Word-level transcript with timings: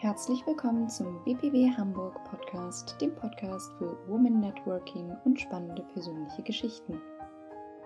Herzlich 0.00 0.46
willkommen 0.46 0.88
zum 0.88 1.24
BPW 1.24 1.72
Hamburg 1.76 2.22
Podcast, 2.22 2.94
dem 3.00 3.12
Podcast 3.16 3.72
für 3.78 3.98
Women 4.06 4.38
Networking 4.38 5.10
und 5.24 5.40
spannende 5.40 5.82
persönliche 5.92 6.40
Geschichten. 6.44 7.00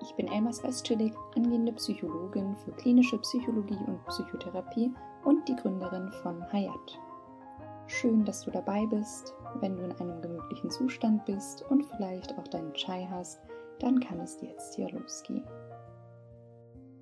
Ich 0.03 0.14
bin 0.17 0.29
Elmas 0.29 0.62
Westschillig, 0.62 1.14
angehende 1.35 1.72
Psychologin 1.72 2.54
für 2.56 2.72
klinische 2.72 3.17
Psychologie 3.17 3.79
und 3.87 4.04
Psychotherapie 4.09 4.93
und 5.25 5.48
die 5.48 5.57
Gründerin 5.57 6.12
von 6.23 6.45
Hayat. 6.53 7.01
Schön, 7.87 8.27
dass 8.27 8.43
du 8.43 8.51
dabei 8.51 8.85
bist. 8.85 9.33
Wenn 9.61 9.79
du 9.79 9.85
in 9.85 9.93
einem 9.93 10.21
gemütlichen 10.21 10.71
Zustand 10.71 11.25
bist 11.25 11.63
und 11.71 11.87
vielleicht 11.97 12.37
auch 12.37 12.47
deinen 12.49 12.75
Chai 12.75 13.09
hast, 13.11 13.41
dann 13.79 14.01
kann 14.01 14.21
es 14.21 14.39
jetzt 14.43 14.75
hier 14.75 14.91
losgehen. 14.91 15.45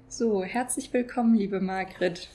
So, 0.07 0.45
herzlich 0.45 0.93
willkommen, 0.93 1.35
liebe 1.35 1.61
Margret. 1.61 2.31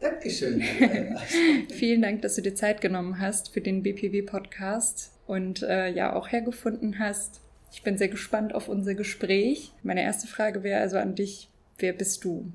Dankeschön. 0.00 0.62
Vielen 1.72 2.02
Dank, 2.02 2.22
dass 2.22 2.36
du 2.36 2.42
dir 2.42 2.54
Zeit 2.54 2.80
genommen 2.80 3.20
hast 3.20 3.52
für 3.52 3.60
den 3.60 3.82
BPW-Podcast 3.82 5.12
und 5.26 5.62
äh, 5.62 5.90
ja 5.90 6.14
auch 6.14 6.30
hergefunden 6.30 6.98
hast. 6.98 7.40
Ich 7.72 7.82
bin 7.82 7.98
sehr 7.98 8.08
gespannt 8.08 8.54
auf 8.54 8.68
unser 8.68 8.94
Gespräch. 8.94 9.72
Meine 9.82 10.02
erste 10.02 10.26
Frage 10.26 10.62
wäre 10.62 10.80
also 10.80 10.98
an 10.98 11.14
dich, 11.14 11.48
wer 11.78 11.92
bist 11.92 12.24
du? 12.24 12.50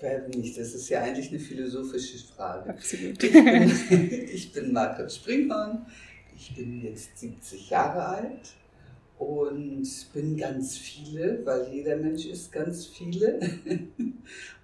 Wer 0.00 0.18
bin 0.18 0.42
ich? 0.42 0.54
Das 0.54 0.74
ist 0.74 0.88
ja 0.88 1.02
eigentlich 1.02 1.30
eine 1.30 1.38
philosophische 1.38 2.18
Frage. 2.18 2.70
Absolut. 2.70 3.22
Ich 3.22 3.32
bin, 3.32 4.28
ich 4.32 4.52
bin 4.52 4.72
Margret 4.72 5.12
Springhorn. 5.12 5.86
Ich 6.36 6.54
bin 6.54 6.82
jetzt 6.82 7.16
70 7.18 7.70
Jahre 7.70 8.04
alt 8.04 8.54
und 9.18 9.86
bin 10.12 10.36
ganz 10.36 10.76
viele, 10.76 11.44
weil 11.44 11.68
jeder 11.72 11.96
Mensch 11.96 12.26
ist 12.26 12.52
ganz 12.52 12.86
viele. 12.86 13.38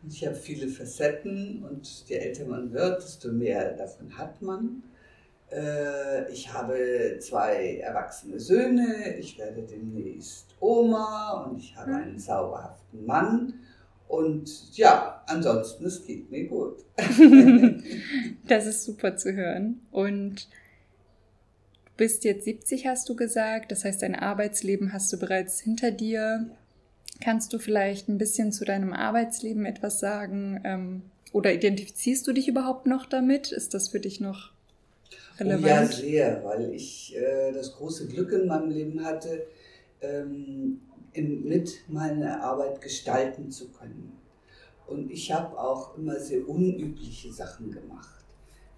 Und 0.02 0.14
ich 0.14 0.26
habe 0.26 0.34
viele 0.34 0.66
Facetten 0.66 1.62
und 1.62 1.86
je 2.08 2.16
älter 2.16 2.46
man 2.46 2.72
wird, 2.72 3.02
desto 3.02 3.30
mehr 3.30 3.74
davon 3.74 4.16
hat 4.16 4.40
man. 4.40 4.82
Äh, 5.52 6.32
ich 6.32 6.50
habe 6.50 7.18
zwei 7.20 7.76
erwachsene 7.76 8.40
Söhne, 8.40 9.18
ich 9.18 9.38
werde 9.38 9.60
demnächst 9.62 10.46
Oma 10.58 11.44
und 11.44 11.58
ich 11.58 11.76
habe 11.76 11.96
einen 11.96 12.18
zauberhaften 12.18 13.04
Mann. 13.04 13.54
Und 14.08 14.76
ja, 14.76 15.22
ansonsten, 15.26 15.84
es 15.84 16.04
geht 16.04 16.30
mir 16.30 16.46
gut. 16.46 16.78
das 18.48 18.66
ist 18.66 18.84
super 18.84 19.16
zu 19.16 19.34
hören. 19.34 19.82
Und 19.92 20.48
bist 22.00 22.24
jetzt 22.24 22.46
70, 22.46 22.86
hast 22.86 23.10
du 23.10 23.14
gesagt. 23.14 23.70
Das 23.70 23.84
heißt, 23.84 24.00
dein 24.00 24.14
Arbeitsleben 24.14 24.94
hast 24.94 25.12
du 25.12 25.18
bereits 25.18 25.60
hinter 25.60 25.90
dir. 25.90 26.48
Kannst 27.22 27.52
du 27.52 27.58
vielleicht 27.58 28.08
ein 28.08 28.16
bisschen 28.16 28.52
zu 28.52 28.64
deinem 28.64 28.94
Arbeitsleben 28.94 29.66
etwas 29.66 30.00
sagen? 30.00 30.62
Ähm, 30.64 31.02
oder 31.32 31.52
identifizierst 31.52 32.26
du 32.26 32.32
dich 32.32 32.48
überhaupt 32.48 32.86
noch 32.86 33.04
damit? 33.04 33.52
Ist 33.52 33.74
das 33.74 33.88
für 33.88 34.00
dich 34.00 34.18
noch 34.18 34.52
relevant? 35.38 35.62
Oh 35.62 35.68
ja, 35.68 35.86
sehr, 35.86 36.42
weil 36.42 36.72
ich 36.72 37.14
äh, 37.18 37.52
das 37.52 37.74
große 37.74 38.06
Glück 38.06 38.32
in 38.32 38.46
meinem 38.46 38.70
Leben 38.70 39.04
hatte, 39.04 39.42
ähm, 40.00 40.80
in, 41.12 41.46
mit 41.46 41.80
meiner 41.88 42.42
Arbeit 42.42 42.80
gestalten 42.80 43.50
zu 43.50 43.68
können. 43.68 44.16
Und 44.86 45.10
ich 45.10 45.30
habe 45.32 45.58
auch 45.58 45.98
immer 45.98 46.18
sehr 46.18 46.48
unübliche 46.48 47.30
Sachen 47.30 47.70
gemacht. 47.70 48.19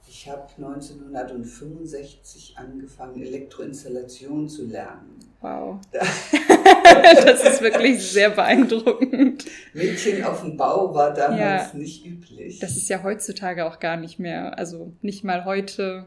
Ich 0.09 0.29
habe 0.29 0.47
1965 0.57 2.55
angefangen, 2.57 3.23
Elektroinstallation 3.23 4.49
zu 4.49 4.67
lernen. 4.67 5.19
Wow. 5.41 5.81
das 5.93 7.45
ist 7.45 7.63
wirklich 7.63 8.11
sehr 8.11 8.31
beeindruckend. 8.31 9.45
Mädchen 9.75 10.23
auf 10.25 10.43
dem 10.43 10.57
Bau 10.57 10.95
war 10.95 11.13
damals 11.13 11.73
ja, 11.73 11.79
nicht 11.79 12.07
üblich. 12.07 12.61
Das 12.61 12.77
ist 12.77 12.89
ja 12.89 13.03
heutzutage 13.03 13.67
auch 13.67 13.81
gar 13.81 13.97
nicht 13.97 14.19
mehr, 14.19 14.59
also 14.59 14.93
nicht 15.01 15.25
mal 15.25 15.45
heute 15.45 16.07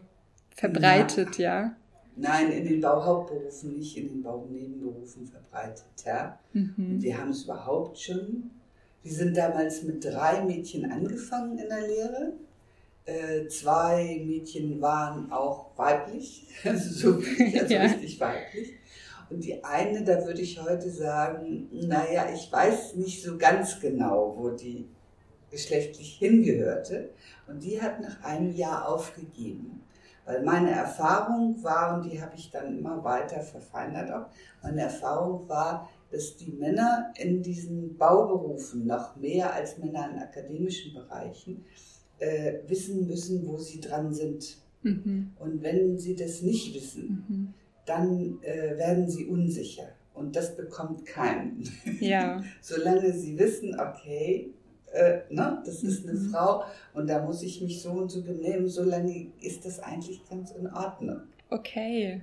verbreitet, 0.51 1.31
Na, 1.37 1.43
ja. 1.43 1.75
Nein, 2.15 2.51
in 2.51 2.65
den 2.65 2.79
Bauhauptberufen 2.81 3.73
nicht, 3.73 3.97
in 3.97 4.07
den 4.07 4.23
Baunebenberufen 4.23 5.25
verbreitet, 5.27 5.85
ja. 6.05 6.39
Mhm. 6.53 7.01
Wir 7.01 7.17
haben 7.17 7.31
es 7.31 7.43
überhaupt 7.43 7.99
schon. 7.99 8.51
Wir 9.03 9.11
sind 9.11 9.35
damals 9.35 9.83
mit 9.83 10.03
drei 10.03 10.43
Mädchen 10.45 10.89
angefangen 10.89 11.57
in 11.57 11.67
der 11.67 11.87
Lehre 11.87 12.33
äh, 13.05 13.47
zwei 13.47 14.21
Mädchen 14.25 14.81
waren 14.81 15.31
auch 15.31 15.77
weiblich, 15.77 16.47
also 16.63 16.89
so 17.11 17.17
also 17.17 17.73
ja. 17.73 17.81
richtig 17.83 18.19
weiblich. 18.19 18.73
Und 19.29 19.43
die 19.43 19.63
eine, 19.63 20.03
da 20.03 20.23
würde 20.25 20.41
ich 20.41 20.61
heute 20.61 20.89
sagen, 20.89 21.67
naja, 21.71 22.27
ich 22.33 22.51
weiß 22.51 22.95
nicht 22.95 23.23
so 23.23 23.37
ganz 23.37 23.79
genau, 23.79 24.35
wo 24.37 24.49
die 24.49 24.87
geschlechtlich 25.49 26.17
hingehörte. 26.17 27.11
Und 27.47 27.63
die 27.63 27.81
hat 27.81 28.01
nach 28.01 28.23
einem 28.23 28.53
Jahr 28.55 28.87
aufgegeben. 28.87 29.81
Weil 30.25 30.43
meine 30.43 30.71
Erfahrung 30.71 31.63
war, 31.63 31.95
und 31.95 32.11
die 32.11 32.21
habe 32.21 32.35
ich 32.35 32.49
dann 32.49 32.77
immer 32.77 33.03
weiter 33.03 33.41
verfeinert 33.41 34.11
auch, 34.11 34.25
meine 34.63 34.81
Erfahrung 34.81 35.47
war, 35.47 35.89
dass 36.11 36.35
die 36.37 36.51
Männer 36.51 37.13
in 37.17 37.43
diesen 37.43 37.97
Bauberufen 37.97 38.85
noch 38.85 39.15
mehr 39.15 39.53
als 39.53 39.77
Männer 39.77 40.09
in 40.11 40.19
akademischen 40.19 40.93
Bereichen 40.93 41.65
äh, 42.19 42.59
wissen 42.67 43.07
müssen, 43.07 43.47
wo 43.47 43.57
sie 43.57 43.79
dran 43.79 44.13
sind. 44.13 44.57
Mhm. 44.83 45.31
Und 45.39 45.63
wenn 45.63 45.97
sie 45.97 46.15
das 46.15 46.41
nicht 46.41 46.75
wissen, 46.75 47.25
mhm. 47.27 47.53
dann 47.85 48.39
äh, 48.41 48.77
werden 48.77 49.09
sie 49.09 49.25
unsicher. 49.25 49.89
Und 50.13 50.35
das 50.35 50.55
bekommt 50.55 51.05
keinen. 51.05 51.69
Ja. 51.99 52.41
Solange 52.61 53.11
sie 53.11 53.37
wissen, 53.37 53.77
okay, 53.79 54.53
äh, 54.93 55.19
ne, 55.29 55.61
das 55.65 55.83
ist 55.83 56.07
eine 56.07 56.17
mhm. 56.17 56.31
Frau 56.31 56.63
und 56.93 57.09
da 57.09 57.23
muss 57.23 57.43
ich 57.43 57.61
mich 57.61 57.81
so 57.81 57.91
und 57.91 58.09
so 58.09 58.21
benehmen, 58.21 58.67
solange 58.67 59.27
ist 59.41 59.65
das 59.65 59.79
eigentlich 59.79 60.21
ganz 60.29 60.51
in 60.51 60.67
Ordnung. 60.67 61.21
Okay. 61.49 62.21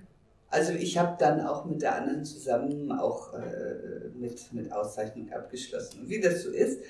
Also 0.48 0.72
ich 0.72 0.98
habe 0.98 1.16
dann 1.18 1.40
auch 1.40 1.64
mit 1.64 1.82
der 1.82 1.96
anderen 1.96 2.24
zusammen 2.24 2.92
auch 2.92 3.32
äh, 3.34 4.08
mit, 4.14 4.52
mit 4.52 4.72
Auszeichnung 4.72 5.30
abgeschlossen. 5.32 6.00
Und 6.00 6.08
wie 6.08 6.20
das 6.20 6.42
so 6.42 6.50
ist, 6.50 6.80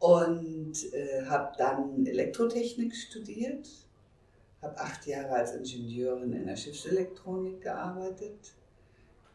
und 0.00 0.72
äh, 0.92 1.24
habe 1.26 1.52
dann 1.56 2.06
Elektrotechnik 2.06 2.96
studiert, 2.96 3.68
habe 4.62 4.78
acht 4.78 5.06
Jahre 5.06 5.30
als 5.30 5.54
Ingenieurin 5.54 6.32
in 6.32 6.46
der 6.46 6.56
Schiffselektronik 6.56 7.60
gearbeitet, 7.60 8.38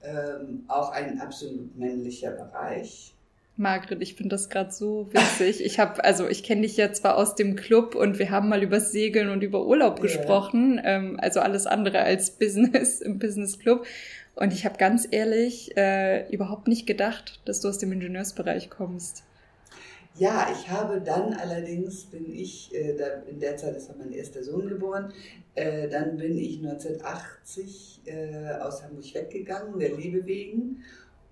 ähm, 0.03 0.65
auch 0.67 0.91
ein 0.91 1.21
absolut 1.21 1.75
männlicher 1.77 2.31
Bereich. 2.31 3.13
Margret, 3.57 4.01
ich 4.01 4.15
finde 4.15 4.35
das 4.35 4.49
gerade 4.49 4.71
so 4.71 5.07
witzig. 5.13 5.63
Ich 5.63 5.79
habe, 5.79 6.03
also 6.03 6.27
ich 6.27 6.43
kenne 6.43 6.63
dich 6.63 6.75
ja 6.75 6.91
zwar 6.91 7.15
aus 7.15 7.35
dem 7.35 7.55
Club 7.55 7.95
und 7.95 8.19
wir 8.19 8.29
haben 8.29 8.49
mal 8.49 8.61
über 8.61 8.81
Segeln 8.81 9.29
und 9.29 9.43
über 9.43 9.65
Urlaub 9.65 10.01
gesprochen, 10.01 10.73
yeah. 10.73 10.97
ähm, 10.97 11.19
also 11.21 11.39
alles 11.39 11.65
andere 11.65 11.99
als 11.99 12.31
Business 12.31 13.01
im 13.01 13.17
Business 13.19 13.57
Club. 13.59 13.85
Und 14.35 14.51
ich 14.51 14.65
habe 14.65 14.77
ganz 14.77 15.07
ehrlich 15.09 15.77
äh, 15.77 16.27
überhaupt 16.29 16.67
nicht 16.67 16.85
gedacht, 16.85 17.39
dass 17.45 17.61
du 17.61 17.69
aus 17.69 17.77
dem 17.77 17.93
Ingenieursbereich 17.93 18.69
kommst. 18.69 19.23
Ja, 20.17 20.47
ich 20.49 20.69
habe 20.69 21.01
dann 21.01 21.33
allerdings, 21.33 22.05
bin 22.05 22.33
ich, 22.33 22.73
äh, 22.73 22.95
in 23.27 23.39
der 23.39 23.57
Zeit 23.57 23.75
ist 23.75 23.91
mein 23.97 24.13
erster 24.13 24.43
Sohn 24.43 24.69
geboren, 24.69 25.11
äh, 25.55 25.89
dann 25.89 26.15
bin 26.15 26.37
ich 26.37 26.59
1980 26.63 28.01
äh, 28.05 28.47
aus 28.61 28.81
Hamburg 28.81 29.13
weggegangen, 29.13 29.77
der 29.77 29.93
Liebe 29.97 30.25
wegen, 30.25 30.83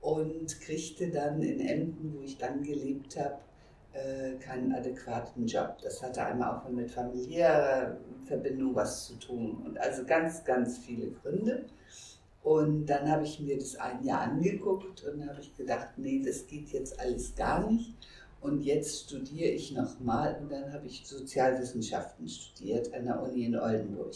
und 0.02 0.60
kriegte 0.60 1.10
dann 1.12 1.42
in 1.42 1.62
Emden, 1.62 2.14
wo 2.14 2.24
ich 2.24 2.38
dann 2.38 2.62
gelebt 2.62 3.18
habe, 3.18 3.38
äh, 3.94 4.34
keinen 4.44 4.74
adäquaten 4.74 5.48
Job. 5.48 5.78
Das 5.82 6.04
hatte 6.04 6.26
einmal 6.26 6.58
auch 6.58 6.70
mit 6.70 6.92
familiärer 6.92 7.96
Verbindung 8.26 8.76
was 8.76 9.08
zu 9.08 9.16
tun 9.16 9.64
und 9.66 9.78
also 9.78 10.04
ganz, 10.04 10.44
ganz 10.44 10.80
viele 10.80 11.12
Gründe. 11.12 11.64
Und 12.42 12.88
dann 12.88 13.10
habe 13.10 13.24
ich 13.24 13.40
mir 13.40 13.58
das 13.58 13.78
ein 13.78 14.04
Jahr 14.04 14.24
angeguckt 14.24 15.06
und 15.06 15.26
habe 15.26 15.40
ich 15.40 15.56
gedacht, 15.56 15.94
nee, 15.96 16.22
das 16.26 16.46
geht 16.48 16.74
jetzt 16.74 17.00
alles 17.00 17.34
gar 17.36 17.72
nicht 17.72 17.96
und 18.44 18.62
jetzt 18.62 19.06
studiere 19.06 19.50
ich 19.52 19.72
nochmal 19.72 20.38
und 20.42 20.52
dann 20.52 20.74
habe 20.74 20.86
ich 20.86 21.04
Sozialwissenschaften 21.06 22.28
studiert 22.28 22.94
an 22.94 23.06
der 23.06 23.22
Uni 23.22 23.46
in 23.46 23.58
Oldenburg. 23.58 24.14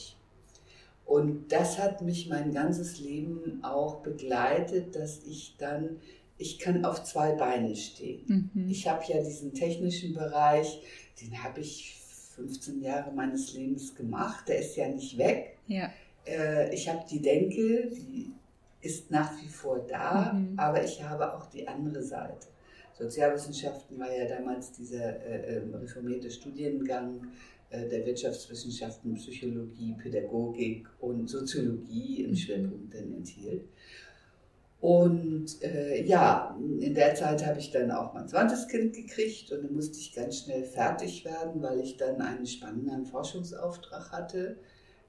Und 1.06 1.50
das 1.53 1.79
hat 1.79 2.01
mich 2.01 2.27
mein 2.27 2.53
ganzes 2.53 3.00
Leben 3.00 3.63
auch 3.63 4.01
begleitet, 4.01 4.94
dass 4.95 5.24
ich 5.24 5.56
dann, 5.57 6.01
ich 6.38 6.59
kann 6.59 6.83
auf 6.83 7.06
zwei 7.06 7.31
Beinen 7.31 7.77
stehen. 7.77 8.51
Mhm. 8.53 8.69
Ich 8.69 8.88
habe 8.89 9.01
ja 9.07 9.24
diesen 9.24 9.53
technischen 9.53 10.13
Bereich, 10.13 10.81
den 11.21 11.41
habe 11.41 11.62
ich 11.62 11.97
15 12.35 12.81
Jahre 12.83 13.12
meines 13.13 13.53
Lebens 13.53 13.95
gemacht, 13.95 14.50
der 14.50 14.59
ist 14.59 14.75
ja 14.75 14.89
nicht 14.89 15.18
weg. 15.18 15.57
Ja. 15.68 15.89
Äh, 16.25 16.75
ich 16.75 16.89
habe 16.89 17.06
die 17.09 17.21
Denke, 17.21 17.89
die 17.89 18.33
ist 18.81 19.09
nach 19.09 19.31
wie 19.41 19.47
vor 19.47 19.80
da, 19.88 20.33
mhm. 20.33 20.59
aber 20.59 20.83
ich 20.83 21.01
habe 21.01 21.33
auch 21.33 21.45
die 21.45 21.65
andere 21.65 22.03
Seite. 22.03 22.47
Sozialwissenschaften 22.97 23.99
war 23.99 24.11
ja 24.11 24.27
damals 24.27 24.71
dieser 24.71 25.23
äh, 25.23 25.57
ähm, 25.57 25.75
reformierte 25.75 26.31
Studiengang 26.31 27.27
äh, 27.69 27.88
der 27.88 28.05
Wirtschaftswissenschaften, 28.05 29.15
Psychologie, 29.15 29.95
Pädagogik 30.01 30.88
und 30.99 31.29
Soziologie 31.29 32.23
im. 32.23 32.35
Schwerpunkt 32.35 32.94
dann 32.94 33.13
enthielt. 33.13 33.65
Und 34.79 35.61
äh, 35.63 36.03
ja, 36.03 36.55
in 36.79 36.94
der 36.94 37.15
Zeit 37.15 37.45
habe 37.45 37.59
ich 37.59 37.71
dann 37.71 37.91
auch 37.91 38.13
mein 38.13 38.27
zweites 38.27 38.67
Kind 38.67 38.95
gekriegt 38.95 39.51
und 39.51 39.63
dann 39.63 39.73
musste 39.73 39.97
ich 39.97 40.13
ganz 40.13 40.44
schnell 40.44 40.63
fertig 40.63 41.25
werden, 41.25 41.61
weil 41.61 41.79
ich 41.79 41.97
dann 41.97 42.21
einen 42.21 42.45
spannenden 42.45 43.05
Forschungsauftrag 43.05 44.11
hatte. 44.11 44.57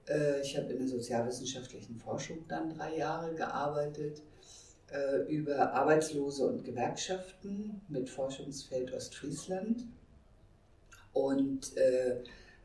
Äh, 0.09 0.41
ich 0.41 0.57
habe 0.57 0.73
in 0.73 0.79
der 0.79 0.89
sozialwissenschaftlichen 0.89 1.97
Forschung 1.97 2.39
dann 2.49 2.71
drei 2.71 2.97
Jahre 2.97 3.35
gearbeitet 3.35 4.23
äh, 4.93 5.33
über 5.33 5.73
Arbeitslose 5.73 6.47
und 6.47 6.65
Gewerkschaften 6.65 7.81
mit 7.89 8.09
Forschungsfeld 8.09 8.93
Ostfriesland 8.93 9.85
und 11.13 11.77
äh, 11.77 12.17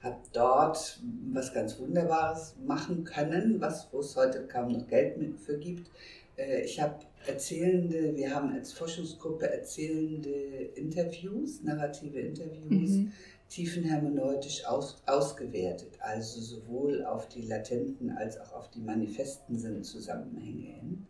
habe 0.02 0.22
dort 0.34 1.00
was 1.32 1.54
ganz 1.54 1.80
Wunderbares 1.80 2.56
machen 2.66 3.04
können, 3.04 3.62
was 3.62 3.88
wo 3.92 4.00
es 4.00 4.16
heute 4.16 4.46
kaum 4.48 4.70
noch 4.70 4.88
Geld 4.88 5.16
für 5.40 5.58
gibt. 5.58 5.90
Äh, 6.38 6.62
ich 6.62 6.80
habe 6.80 7.00
erzählende, 7.26 8.16
wir 8.16 8.36
haben 8.36 8.54
als 8.54 8.74
Forschungsgruppe 8.74 9.50
erzählende 9.50 10.30
Interviews, 10.76 11.62
narrative 11.64 12.20
Interviews, 12.20 12.90
mhm. 12.90 13.12
tiefenhermeneutisch 13.50 14.66
aus, 14.66 15.02
ausgewertet, 15.06 15.92
also 16.00 16.42
sowohl 16.42 17.06
auf 17.06 17.30
die 17.30 17.44
latenten 17.44 18.12
als 18.12 18.40
auch 18.40 18.54
auf 18.54 18.70
die 18.72 18.82
manifesten 18.82 19.58
Sinnzusammenhänge 19.58 20.68
hin. 20.68 21.08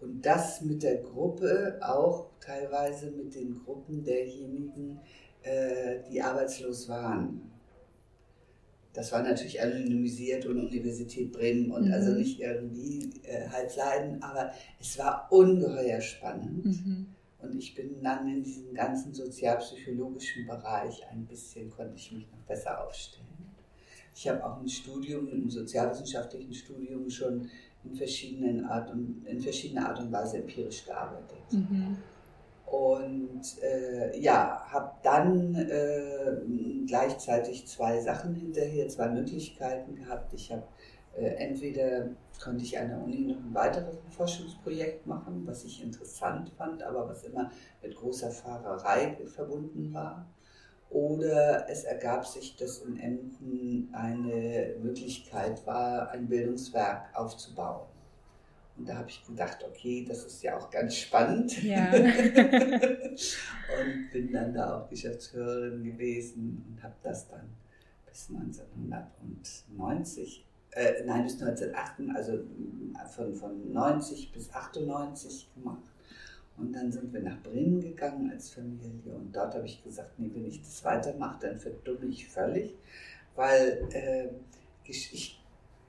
Und 0.00 0.24
das 0.24 0.60
mit 0.60 0.82
der 0.82 0.98
Gruppe, 0.98 1.78
auch 1.80 2.26
teilweise 2.40 3.10
mit 3.10 3.34
den 3.34 3.62
Gruppen 3.64 4.04
derjenigen, 4.04 5.00
äh, 5.42 6.00
die 6.10 6.20
arbeitslos 6.20 6.88
waren. 6.88 7.50
Das 8.92 9.12
war 9.12 9.22
natürlich 9.22 9.60
anonymisiert 9.60 10.46
und 10.46 10.58
Universität 10.58 11.30
Bremen 11.32 11.70
und 11.70 11.92
also 11.92 12.10
mhm. 12.10 12.16
also 12.16 12.18
nicht 12.18 12.40
irgendwie 12.40 13.10
äh, 13.24 13.46
Halbleiden, 13.48 14.22
aber 14.22 14.50
es 14.80 14.98
war 14.98 15.28
ungeheuer 15.30 16.00
spannend. 16.00 16.64
Mhm. 16.64 17.06
Und 17.38 17.56
ich 17.58 17.74
bin 17.74 18.02
dann 18.02 18.26
in 18.26 18.42
diesem 18.42 18.72
ganzen 18.72 19.12
sozialpsychologischen 19.12 20.46
Bereich 20.46 21.02
ein 21.10 21.26
bisschen, 21.26 21.70
konnte 21.70 21.94
ich 21.96 22.10
mich 22.10 22.26
noch 22.30 22.46
besser 22.46 22.86
aufstellen. 22.86 23.26
Ich 24.14 24.26
habe 24.28 24.42
auch 24.42 24.60
ein 24.62 24.68
Studium, 24.68 25.28
ein 25.28 25.50
sozialwissenschaftlichen 25.50 26.54
Studium 26.54 27.10
schon 27.10 27.50
in 27.88 27.96
verschiedenen 27.96 28.64
Art 28.64 28.90
und, 28.90 29.24
in 29.26 29.40
verschiedener 29.40 29.88
Art 29.88 30.00
und 30.00 30.12
Weise 30.12 30.38
empirisch 30.38 30.84
gearbeitet. 30.84 31.52
Mhm. 31.52 31.96
Und 32.66 33.62
äh, 33.62 34.18
ja, 34.18 34.66
habe 34.68 34.90
dann 35.02 35.54
äh, 35.54 36.36
gleichzeitig 36.86 37.66
zwei 37.66 38.00
Sachen 38.00 38.34
hinterher, 38.34 38.88
zwei 38.88 39.08
Möglichkeiten 39.08 39.94
gehabt. 39.94 40.34
Ich 40.34 40.50
habe 40.50 40.64
äh, 41.16 41.26
entweder 41.36 42.08
konnte 42.42 42.64
ich 42.64 42.78
an 42.78 42.88
der 42.88 42.98
Uni 42.98 43.20
noch 43.20 43.36
ein 43.36 43.54
weiteres 43.54 43.96
Forschungsprojekt 44.10 45.06
machen, 45.06 45.42
was 45.46 45.64
ich 45.64 45.82
interessant 45.82 46.50
fand, 46.50 46.82
aber 46.82 47.08
was 47.08 47.24
immer 47.24 47.50
mit 47.82 47.94
großer 47.96 48.30
Fahrerei 48.30 49.16
verbunden 49.26 49.94
war. 49.94 50.26
Oder 50.90 51.68
es 51.68 51.84
ergab 51.84 52.26
sich, 52.26 52.56
dass 52.56 52.78
in 52.78 52.98
Emden 52.98 53.90
eine 53.92 54.74
Möglichkeit 54.82 55.64
war, 55.66 56.10
ein 56.10 56.26
Bildungswerk 56.28 57.10
aufzubauen. 57.14 57.86
Und 58.76 58.88
da 58.88 58.98
habe 58.98 59.08
ich 59.08 59.24
gedacht, 59.26 59.64
okay, 59.66 60.04
das 60.06 60.24
ist 60.24 60.42
ja 60.42 60.58
auch 60.58 60.68
ganz 60.70 60.96
spannend. 60.96 61.62
Ja. 61.62 61.90
und 61.92 62.10
bin 64.12 64.30
dann 64.32 64.52
da 64.52 64.78
auch 64.78 64.86
Geschäftsführerin 64.88 65.82
gewesen 65.82 66.62
und 66.68 66.82
habe 66.82 66.94
das 67.02 67.26
dann 67.28 67.48
bis 68.06 68.28
1990, 68.30 70.44
äh, 70.72 71.04
nein, 71.04 71.22
bis 71.24 71.40
1908, 71.40 72.02
also 72.14 72.40
von, 73.14 73.34
von 73.34 73.72
90 73.72 74.30
bis 74.32 74.52
98 74.52 75.48
gemacht. 75.54 75.95
Und 76.58 76.72
dann 76.72 76.90
sind 76.90 77.12
wir 77.12 77.20
nach 77.20 77.42
Bremen 77.42 77.80
gegangen 77.80 78.30
als 78.30 78.50
Familie 78.50 79.12
und 79.14 79.34
dort 79.34 79.54
habe 79.54 79.66
ich 79.66 79.84
gesagt, 79.84 80.18
nee, 80.18 80.30
wenn 80.32 80.46
ich 80.46 80.62
das 80.62 80.82
weitermache, 80.84 81.38
dann 81.40 81.58
verdumme 81.58 82.06
ich 82.06 82.26
völlig, 82.28 82.74
weil 83.34 83.86
äh, 83.92 84.28
ich 84.84 85.38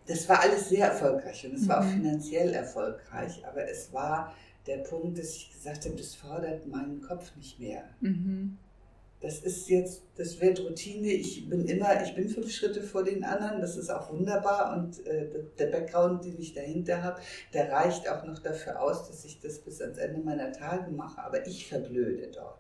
das 0.08 0.28
war 0.30 0.42
alles 0.42 0.70
sehr 0.70 0.88
erfolgreich 0.88 1.46
und 1.46 1.54
es 1.54 1.64
mhm. 1.64 1.68
war 1.68 1.80
auch 1.82 1.86
mhm. 1.86 2.02
finanziell 2.02 2.54
erfolgreich, 2.54 3.46
aber 3.46 3.70
es 3.70 3.92
war 3.94 4.34
der 4.66 4.78
Punkt, 4.78 5.18
dass 5.18 5.36
ich 5.36 5.52
gesagt 5.54 5.86
habe, 5.86 5.96
das 5.96 6.16
fordert 6.16 6.68
meinen 6.68 7.02
Kopf 7.02 7.36
nicht 7.36 7.60
mehr. 7.60 7.84
Mhm. 8.02 8.58
Das 9.20 9.40
ist 9.40 9.68
jetzt, 9.70 10.04
das 10.16 10.40
wird 10.42 10.60
Routine. 10.60 11.08
Ich 11.08 11.50
bin 11.50 11.66
immer, 11.66 12.04
ich 12.04 12.14
bin 12.14 12.30
fünf 12.30 12.52
Schritte 12.52 12.84
vor 12.84 13.04
den 13.04 13.24
anderen. 13.24 13.62
Das 13.62 13.76
ist 13.76 13.90
auch 13.90 14.12
wunderbar 14.12 14.78
und 14.78 15.06
äh, 15.08 15.28
der 15.58 15.68
Background, 15.68 16.24
den 16.24 16.40
ich 16.40 16.54
dahinter 16.54 17.02
habe, 17.02 17.20
der 17.54 17.72
reicht 17.72 18.08
auch 18.08 18.24
noch 18.26 18.38
dafür 18.40 18.80
aus, 18.82 19.08
dass 19.08 19.26
ich 19.26 19.40
das 19.40 19.58
bis 19.60 19.82
ans 19.82 19.98
Ende 19.98 20.22
meiner 20.22 20.52
Tage 20.52 20.92
mache. 20.92 21.22
Aber 21.24 21.46
ich 21.48 21.68
verblöde 21.68 22.30
dort. 22.32 22.60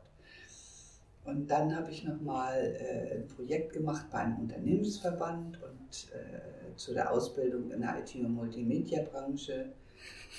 Und 1.25 1.51
dann 1.51 1.75
habe 1.75 1.92
ich 1.92 2.06
nochmal 2.06 2.77
äh, 2.80 3.18
ein 3.18 3.27
Projekt 3.27 3.74
gemacht 3.74 4.07
bei 4.09 4.19
einem 4.19 4.38
Unternehmensverband 4.38 5.62
und 5.62 6.07
äh, 6.13 6.75
zu 6.75 6.94
der 6.94 7.12
Ausbildung 7.12 7.69
in 7.69 7.81
der 7.81 8.00
IT- 8.00 8.15
und 8.15 8.33
Multimedia-Branche. 8.33 9.74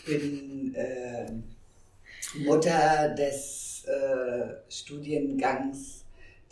Bin 0.06 0.74
äh, 0.74 1.30
Mutter 2.38 3.14
des 3.14 3.84
äh, 3.86 4.54
Studiengangs, 4.68 5.97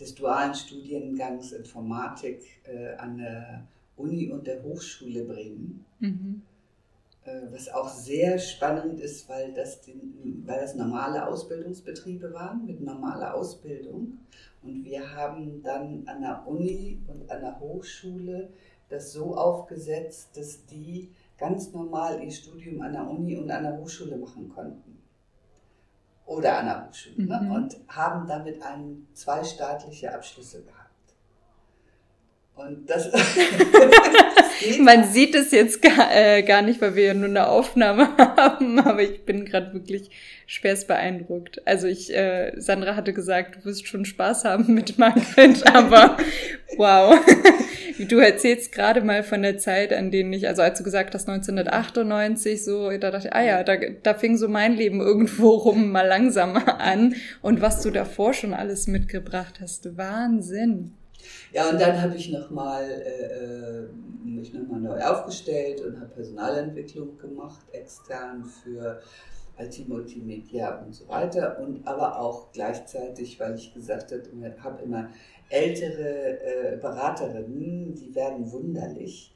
des 0.00 0.14
dualen 0.14 0.54
Studiengangs 0.54 1.52
Informatik 1.52 2.42
äh, 2.64 2.94
an 2.96 3.18
der 3.18 3.66
Uni 3.96 4.30
und 4.30 4.46
der 4.46 4.62
Hochschule 4.62 5.24
Bremen. 5.24 5.84
Mhm. 6.00 6.42
Äh, 7.24 7.52
was 7.52 7.68
auch 7.68 7.88
sehr 7.88 8.38
spannend 8.38 9.00
ist, 9.00 9.28
weil 9.28 9.52
das, 9.52 9.80
den, 9.80 10.42
weil 10.46 10.60
das 10.60 10.74
normale 10.74 11.26
Ausbildungsbetriebe 11.26 12.32
waren 12.32 12.66
mit 12.66 12.80
normaler 12.80 13.34
Ausbildung. 13.34 14.18
Und 14.62 14.84
wir 14.84 15.14
haben 15.14 15.62
dann 15.62 16.02
an 16.06 16.20
der 16.20 16.46
Uni 16.46 16.98
und 17.08 17.30
an 17.30 17.40
der 17.40 17.58
Hochschule 17.58 18.50
das 18.88 19.12
so 19.12 19.36
aufgesetzt, 19.36 20.36
dass 20.36 20.64
die 20.66 21.10
ganz 21.38 21.72
normal 21.72 22.22
ihr 22.22 22.30
Studium 22.30 22.80
an 22.82 22.92
der 22.92 23.08
Uni 23.08 23.36
und 23.36 23.50
an 23.50 23.64
der 23.64 23.76
Hochschule 23.76 24.16
machen 24.16 24.48
konnten. 24.48 24.95
Oder 26.26 26.58
an 26.58 26.66
der 26.66 26.86
Hochschule. 26.86 27.26
Ne? 27.26 27.40
Mhm. 27.40 27.48
Ne? 27.48 27.54
Und 27.54 27.76
haben 27.88 28.26
damit 28.26 28.60
einen, 28.62 29.08
zwei 29.14 29.42
staatliche 29.44 30.12
Abschlüsse 30.12 30.62
gehabt. 30.62 30.86
Und 32.56 32.88
das. 32.88 33.10
Man 34.80 35.04
sieht 35.04 35.34
es 35.34 35.50
jetzt 35.50 35.82
gar, 35.82 36.10
äh, 36.10 36.42
gar 36.42 36.62
nicht, 36.62 36.80
weil 36.80 36.94
wir 36.94 37.04
ja 37.04 37.14
nur 37.14 37.28
eine 37.28 37.46
Aufnahme 37.46 38.16
haben, 38.36 38.80
aber 38.80 39.02
ich 39.02 39.24
bin 39.24 39.44
gerade 39.44 39.74
wirklich 39.74 40.10
schwerst 40.46 40.88
beeindruckt. 40.88 41.60
Also 41.66 41.86
ich, 41.86 42.14
äh, 42.14 42.52
Sandra 42.56 42.96
hatte 42.96 43.12
gesagt, 43.12 43.56
du 43.56 43.64
wirst 43.66 43.86
schon 43.86 44.06
Spaß 44.06 44.46
haben 44.46 44.72
mit 44.72 44.98
Margret, 44.98 45.66
aber 45.74 46.16
wow. 46.76 47.18
Du 48.08 48.18
erzählst 48.18 48.72
gerade 48.72 49.02
mal 49.02 49.22
von 49.22 49.42
der 49.42 49.58
Zeit, 49.58 49.92
an 49.92 50.10
denen 50.10 50.32
ich, 50.32 50.46
also 50.48 50.62
als 50.62 50.78
du 50.78 50.84
gesagt 50.84 51.14
hast, 51.14 51.28
1998, 51.28 52.64
so, 52.64 52.90
da 52.90 53.10
dachte 53.10 53.28
ich, 53.28 53.34
ah 53.34 53.42
ja, 53.42 53.62
da, 53.62 53.76
da 54.02 54.14
fing 54.14 54.36
so 54.36 54.48
mein 54.48 54.74
Leben 54.74 55.00
irgendwo 55.00 55.50
rum 55.50 55.90
mal 55.92 56.06
langsamer 56.06 56.80
an. 56.80 57.14
Und 57.42 57.60
was 57.60 57.82
du 57.82 57.90
davor 57.90 58.34
schon 58.34 58.54
alles 58.54 58.86
mitgebracht 58.86 59.60
hast, 59.60 59.96
Wahnsinn. 59.96 60.92
Ja, 61.52 61.70
und 61.70 61.80
dann 61.80 62.00
habe 62.00 62.16
ich 62.16 62.30
nochmal 62.30 62.84
äh, 62.84 63.84
äh, 63.84 63.88
mich 64.24 64.52
nochmal 64.52 64.80
neu 64.80 65.00
aufgestellt 65.00 65.80
und 65.80 65.96
habe 65.96 66.10
Personalentwicklung 66.10 67.18
gemacht, 67.18 67.60
extern 67.72 68.44
für 68.44 69.00
IT 69.58 69.88
Multimedia 69.88 70.82
und 70.82 70.94
so 70.94 71.08
weiter. 71.08 71.58
Und 71.60 71.86
aber 71.86 72.20
auch 72.20 72.52
gleichzeitig, 72.52 73.40
weil 73.40 73.54
ich 73.54 73.72
gesagt 73.72 74.12
habe, 74.12 74.82
immer 74.82 75.08
ältere 75.48 76.40
äh, 76.40 76.76
Beraterinnen, 76.76 77.94
die 77.94 78.14
werden 78.14 78.50
wunderlich, 78.50 79.34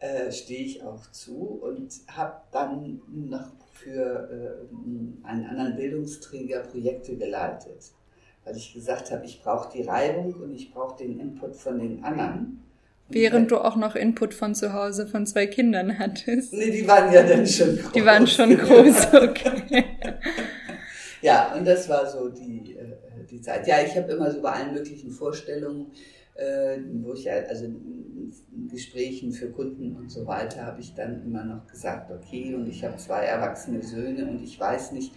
äh, 0.00 0.30
stehe 0.30 0.64
ich 0.64 0.82
auch 0.82 1.10
zu 1.10 1.60
und 1.62 1.92
habe 2.08 2.40
dann 2.52 3.00
noch 3.08 3.50
für 3.72 4.28
äh, 4.30 5.26
einen 5.26 5.46
anderen 5.46 5.76
Bildungsträger 5.76 6.60
Projekte 6.60 7.16
geleitet 7.16 7.92
weil 8.48 8.56
ich 8.56 8.72
gesagt 8.72 9.10
habe, 9.10 9.26
ich 9.26 9.42
brauche 9.42 9.70
die 9.76 9.82
Reibung 9.82 10.32
und 10.34 10.54
ich 10.54 10.72
brauche 10.72 10.96
den 10.96 11.20
Input 11.20 11.54
von 11.54 11.78
den 11.78 12.02
anderen. 12.02 12.64
Während 13.10 13.50
du 13.50 13.58
auch 13.58 13.76
noch 13.76 13.94
Input 13.94 14.34
von 14.34 14.54
zu 14.54 14.72
Hause 14.72 15.06
von 15.06 15.26
zwei 15.26 15.46
Kindern 15.46 15.98
hattest. 15.98 16.52
Nee, 16.52 16.70
die 16.70 16.86
waren 16.86 17.12
ja 17.12 17.22
dann 17.22 17.46
schon 17.46 17.76
groß. 17.76 17.92
Die 17.92 18.04
waren 18.04 18.26
schon 18.26 18.56
groß, 18.56 19.06
okay. 19.14 19.84
ja, 21.22 21.54
und 21.54 21.66
das 21.66 21.88
war 21.88 22.06
so 22.06 22.28
die, 22.28 22.76
äh, 22.76 22.77
die 23.30 23.40
Zeit. 23.40 23.66
Ja, 23.66 23.82
ich 23.84 23.96
habe 23.96 24.12
immer 24.12 24.30
so 24.30 24.42
bei 24.42 24.52
allen 24.52 24.74
möglichen 24.74 25.10
Vorstellungen, 25.10 25.92
äh, 26.34 26.78
wo 27.02 27.12
ich 27.14 27.24
ja, 27.24 27.34
also 27.48 27.64
in 27.64 28.68
Gesprächen 28.70 29.32
für 29.32 29.50
Kunden 29.50 29.96
und 29.96 30.10
so 30.10 30.26
weiter, 30.26 30.64
habe 30.64 30.80
ich 30.80 30.94
dann 30.94 31.22
immer 31.24 31.44
noch 31.44 31.66
gesagt, 31.66 32.10
okay, 32.10 32.54
und 32.54 32.68
ich 32.68 32.84
habe 32.84 32.96
zwei 32.96 33.24
erwachsene 33.24 33.82
Söhne 33.82 34.26
und 34.26 34.42
ich 34.42 34.58
weiß 34.58 34.92
nicht, 34.92 35.12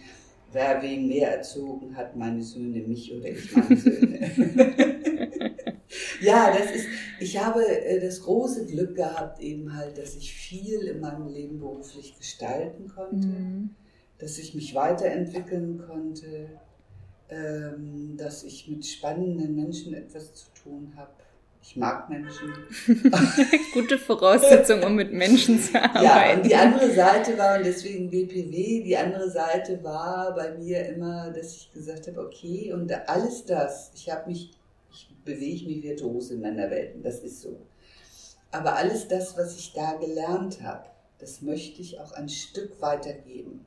wer 0.52 0.82
wen 0.82 1.08
mehr 1.08 1.36
erzogen 1.36 1.96
hat, 1.96 2.16
meine 2.16 2.42
Söhne 2.42 2.80
mich 2.80 3.14
oder 3.14 3.28
ich 3.28 3.54
meine 3.54 3.76
Söhne. 3.76 4.18
ja, 6.22 6.52
das 6.56 6.74
ist, 6.74 6.86
ich 7.20 7.42
habe 7.42 7.64
äh, 7.66 8.00
das 8.00 8.22
große 8.22 8.66
Glück 8.66 8.96
gehabt, 8.96 9.40
eben 9.40 9.76
halt, 9.76 9.98
dass 9.98 10.16
ich 10.16 10.32
viel 10.32 10.82
in 10.82 11.00
meinem 11.00 11.28
Leben 11.28 11.58
beruflich 11.58 12.16
gestalten 12.18 12.88
konnte. 12.88 13.28
Mhm. 13.28 13.70
dass 14.18 14.38
ich 14.38 14.54
mich 14.54 14.74
weiterentwickeln 14.74 15.82
konnte, 15.84 16.48
ähm, 17.28 18.16
dass 18.16 18.44
ich 18.44 18.68
mit 18.68 18.84
spannenden 18.86 19.54
Menschen 19.56 19.94
etwas 19.94 20.34
zu 20.34 20.46
tun 20.62 20.92
habe. 20.96 21.10
Ich 21.62 21.76
mag 21.76 22.10
Menschen. 22.10 22.52
Gute 23.72 23.96
Voraussetzung, 23.96 24.82
um 24.82 24.96
mit 24.96 25.12
Menschen 25.12 25.60
zu 25.60 25.80
arbeiten. 25.80 26.04
Ja, 26.04 26.34
und 26.34 26.44
die 26.44 26.54
andere 26.54 26.90
Seite 26.90 27.38
war, 27.38 27.56
und 27.58 27.64
deswegen 27.64 28.10
BPW, 28.10 28.82
die 28.82 28.96
andere 28.96 29.30
Seite 29.30 29.82
war 29.84 30.34
bei 30.34 30.58
mir 30.58 30.84
immer, 30.86 31.30
dass 31.30 31.54
ich 31.54 31.72
gesagt 31.72 32.08
habe, 32.08 32.20
okay, 32.20 32.72
und 32.72 32.92
alles 33.08 33.44
das, 33.44 33.92
ich 33.94 34.10
habe 34.10 34.28
mich, 34.28 34.50
ich 34.90 35.08
bewege 35.24 35.66
mich 35.66 35.82
virtuos 35.84 36.30
in 36.32 36.40
meiner 36.40 36.68
Welt, 36.68 36.96
das 37.02 37.20
ist 37.20 37.40
so. 37.40 37.60
Aber 38.50 38.74
alles 38.76 39.06
das, 39.06 39.38
was 39.38 39.56
ich 39.56 39.72
da 39.72 39.94
gelernt 39.94 40.62
habe, 40.62 40.86
das 41.20 41.42
möchte 41.42 41.80
ich 41.80 42.00
auch 42.00 42.12
ein 42.12 42.28
Stück 42.28 42.80
weitergeben 42.82 43.64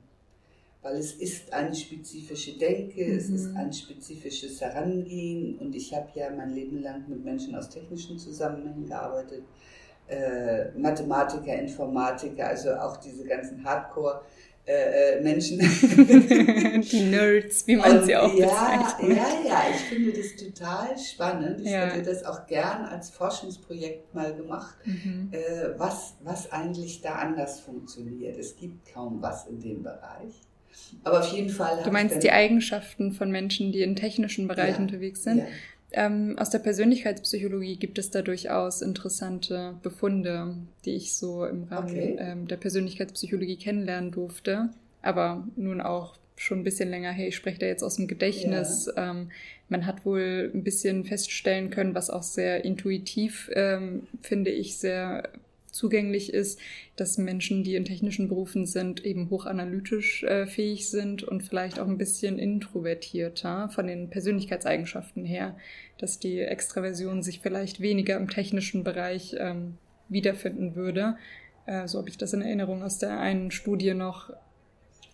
weil 0.86 0.98
es 0.98 1.14
ist 1.14 1.52
eine 1.52 1.74
spezifische 1.74 2.60
Denke, 2.60 3.06
mhm. 3.06 3.18
es 3.18 3.30
ist 3.30 3.50
mhm. 3.50 3.58
ein 3.58 3.74
spezifisches 3.74 4.62
Herangehen 4.62 5.58
und 5.58 5.76
ich 5.76 5.92
habe 5.96 6.10
ja 6.14 6.30
mein 6.30 6.54
Leben 6.54 6.84
lang 6.84 7.06
mit 7.08 7.26
Menschen 7.26 7.56
aus 7.56 7.70
technischen 7.70 8.20
Zusammenhängen 8.20 8.86
gearbeitet, 8.86 9.42
äh, 10.08 10.70
Mathematiker, 10.78 11.56
Informatiker, 11.56 12.50
also 12.50 12.76
auch 12.76 12.98
diese 12.98 13.26
ganzen 13.26 13.66
Hardcore- 13.66 14.22
äh, 14.68 15.18
äh 15.18 15.22
Menschen. 15.22 15.58
Die 16.92 17.10
Nerds, 17.10 17.66
wie 17.66 17.78
man 17.78 18.00
und 18.00 18.06
sie 18.06 18.16
auch 18.16 18.34
ja, 18.36 18.46
bezeichnet. 18.46 19.18
Ja, 19.18 19.28
ja, 19.48 19.64
ich 19.72 19.82
finde 19.82 20.14
das 20.14 20.36
total 20.36 20.98
spannend. 21.00 21.62
Ich 21.62 21.72
ja. 21.72 21.88
hätte 21.88 22.04
das 22.04 22.24
auch 22.24 22.46
gern 22.46 22.86
als 22.86 23.10
Forschungsprojekt 23.10 24.14
mal 24.14 24.36
gemacht, 24.36 24.76
mhm. 24.86 25.30
äh, 25.32 25.80
was, 25.80 26.16
was 26.24 26.52
eigentlich 26.52 27.02
da 27.02 27.16
anders 27.16 27.60
funktioniert. 27.60 28.38
Es 28.38 28.56
gibt 28.56 28.92
kaum 28.94 29.20
was 29.22 29.48
in 29.48 29.60
dem 29.60 29.82
Bereich. 29.82 30.46
Aber 31.04 31.20
auf 31.20 31.32
jeden 31.32 31.50
Fall. 31.50 31.84
Du 31.84 31.92
meinst 31.92 32.24
die 32.24 32.32
Eigenschaften 32.32 33.12
von 33.12 33.32
Menschen, 33.32 33.72
die 33.72 33.82
im 33.82 33.96
technischen 33.96 34.48
Bereich 34.48 34.76
ja, 34.76 34.82
unterwegs 34.82 35.24
sind? 35.24 35.40
Ja. 35.40 35.46
Ähm, 35.92 36.36
aus 36.38 36.50
der 36.50 36.60
Persönlichkeitspsychologie 36.60 37.78
gibt 37.78 37.98
es 37.98 38.12
da 38.12 38.22
durchaus 38.22 38.82
interessante 38.82 39.76
Befunde, 39.82 40.56
die 40.84 40.96
ich 40.96 41.16
so 41.16 41.46
im 41.46 41.64
Rahmen 41.66 41.90
okay. 41.90 42.16
ähm, 42.20 42.48
der 42.48 42.58
Persönlichkeitspsychologie 42.58 43.56
kennenlernen 43.56 44.12
durfte. 44.12 44.70
Aber 45.02 45.48
nun 45.56 45.82
auch 45.82 46.16
schon 46.36 46.60
ein 46.60 46.64
bisschen 46.64 46.90
länger 46.90 47.12
her. 47.12 47.30
Ich 47.30 47.36
spreche 47.36 47.60
da 47.60 47.66
jetzt 47.66 47.84
aus 47.84 47.96
dem 47.96 48.08
Gedächtnis. 48.08 48.92
Ja. 48.94 49.12
Ähm, 49.12 49.32
man 49.70 49.86
hat 49.86 50.06
wohl 50.06 50.52
ein 50.54 50.64
bisschen 50.64 51.06
feststellen 51.06 51.70
können, 51.70 51.96
was 51.96 52.10
auch 52.10 52.24
sehr 52.24 52.66
intuitiv, 52.66 53.50
ähm, 53.54 54.08
finde 54.22 54.52
ich, 54.52 54.78
sehr 54.78 55.30
zugänglich 55.76 56.34
ist, 56.34 56.60
dass 56.96 57.18
Menschen, 57.18 57.64
die 57.64 57.76
in 57.76 57.86
technischen 57.86 58.30
Berufen 58.30 58.66
sind, 58.66 59.06
eben 59.06 59.30
hochanalytisch 59.30 60.24
äh, 60.24 60.48
fähig 60.48 60.90
sind 60.90 61.24
und 61.24 61.44
vielleicht 61.44 61.80
auch 61.80 61.88
ein 61.88 61.98
bisschen 61.98 62.40
introvertierter 62.40 63.70
von 63.70 63.88
den 63.88 64.10
Persönlichkeitseigenschaften 64.10 65.26
her, 65.26 65.58
dass 65.98 66.18
die 66.18 66.40
Extraversion 66.40 67.22
sich 67.22 67.42
vielleicht 67.42 67.82
weniger 67.82 68.16
im 68.16 68.30
technischen 68.30 68.84
Bereich 68.84 69.36
ähm, 69.38 69.78
wiederfinden 70.08 70.76
würde. 70.76 71.18
Äh, 71.66 71.88
so 71.88 72.00
habe 72.00 72.10
ich 72.10 72.18
das 72.18 72.34
in 72.34 72.42
Erinnerung 72.42 72.82
aus 72.82 72.98
der 72.98 73.20
einen 73.20 73.52
Studie 73.52 73.94
noch 73.94 74.32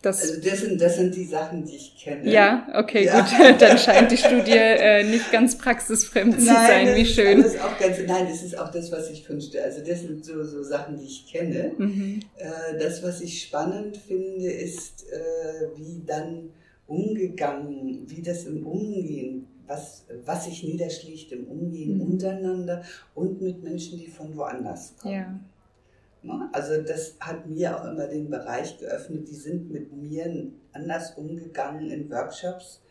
das 0.02 0.22
also 0.22 0.42
das 0.42 0.62
sind, 0.62 0.82
das 0.82 0.96
sind 0.96 1.16
die 1.16 1.26
Sachen, 1.26 1.64
die 1.64 1.76
ich 1.76 1.96
kenne. 1.96 2.28
Ja, 2.30 2.68
okay, 2.74 3.06
ja. 3.06 3.22
gut. 3.22 3.32
Dann 3.62 3.78
scheint 3.78 4.12
die 4.12 4.18
Studie 4.18 4.52
äh, 4.52 5.04
nicht 5.04 5.32
ganz 5.32 5.58
praxisfremd 5.58 6.40
zu 6.40 6.48
nein, 6.48 6.88
sein. 6.88 6.96
Wie 6.96 7.06
schön. 7.06 7.44
Das 7.44 7.54
ist 7.54 7.62
auch 7.62 7.78
ganz, 7.78 7.98
nein, 8.08 8.28
das 8.28 8.42
ist 8.42 8.58
auch 8.58 8.72
das, 8.72 8.92
was 8.92 9.12
ich 9.12 9.28
wünschte. 9.30 9.64
Also 9.64 9.82
das 9.86 10.02
sind 10.02 10.26
so, 10.26 10.44
so 10.44 10.64
Sachen, 10.64 10.98
die 10.98 11.06
ich 11.06 11.32
kenne. 11.32 11.74
Mhm. 11.78 12.20
Äh, 12.38 12.80
das, 12.80 13.04
was 13.04 13.22
ich 13.22 13.44
spannend 13.44 13.98
finde, 13.98 14.50
ist, 14.50 15.06
äh, 15.12 15.78
wie 15.78 16.02
dann 16.06 16.50
umgegangen, 16.88 18.06
wie 18.08 18.24
das 18.24 18.46
im 18.46 18.66
Umgehen, 18.66 19.48
was, 19.68 20.06
was 20.26 20.46
sich 20.46 20.64
niederschlägt 20.64 21.32
im 21.32 21.46
Umgehen 21.46 21.98
mhm. 21.98 22.02
untereinander 22.02 22.84
und 23.14 23.40
mit 23.42 23.64
Menschen, 23.64 24.00
die 24.00 24.08
von 24.08 24.36
woanders 24.36 24.96
kommen. 24.98 25.14
Ja. 25.14 25.40
Ne? 26.24 26.50
Also 26.54 26.82
das 26.82 27.16
hat 27.20 27.48
mir 27.48 27.78
auch 27.78 27.86
immer 27.86 28.08
den 28.08 28.30
Bereich 28.30 28.78
geöffnet, 28.78 29.28
die 29.28 29.36
sind 29.36 29.72
mit 29.72 29.92
mir 29.92 30.52
anders 30.74 31.12
umgegangen 31.18 31.90
in 31.90 32.10
Workshops 32.10 32.82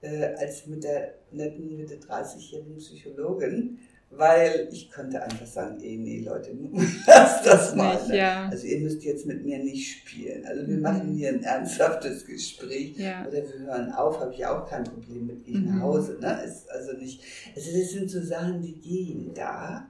äh, 0.00 0.34
als 0.38 0.66
mit 0.66 0.84
der 0.84 1.14
netten 1.30 1.76
Mitte 1.76 1.96
30-jährigen 1.96 2.76
Psychologin, 2.78 3.78
weil 4.10 4.68
ich 4.72 4.90
konnte 4.90 5.22
einfach 5.22 5.46
sagen, 5.46 5.78
eh 5.80 5.96
nee 5.96 6.20
Leute, 6.20 6.50
lasst 7.06 7.46
das 7.46 7.74
mal. 7.74 7.94
Nicht, 7.94 8.14
ja. 8.14 8.48
Also 8.48 8.66
ihr 8.66 8.80
müsst 8.80 9.04
jetzt 9.04 9.26
mit 9.26 9.44
mir 9.44 9.58
nicht 9.58 9.98
spielen. 9.98 10.44
Also 10.46 10.66
wir 10.66 10.76
mhm. 10.76 10.82
machen 10.82 11.14
hier 11.14 11.28
ein 11.28 11.42
ernsthaftes 11.42 12.26
Gespräch 12.26 12.96
ja. 12.96 13.26
oder 13.26 13.42
wir 13.42 13.66
hören 13.66 13.92
auf, 13.92 14.18
habe 14.20 14.32
ich 14.32 14.44
auch 14.44 14.68
kein 14.68 14.84
Problem 14.84 15.26
mit, 15.26 15.44
gehe 15.44 15.54
ich 15.54 15.60
mhm. 15.60 15.76
nach 15.76 15.82
Hause. 15.82 16.18
Ne? 16.20 16.42
Ist 16.44 16.68
also 16.70 16.92
nicht, 16.94 17.22
also 17.54 17.78
das 17.78 17.90
sind 17.90 18.10
so 18.10 18.22
Sachen, 18.22 18.62
die 18.62 18.80
gehen 18.80 19.32
da. 19.34 19.88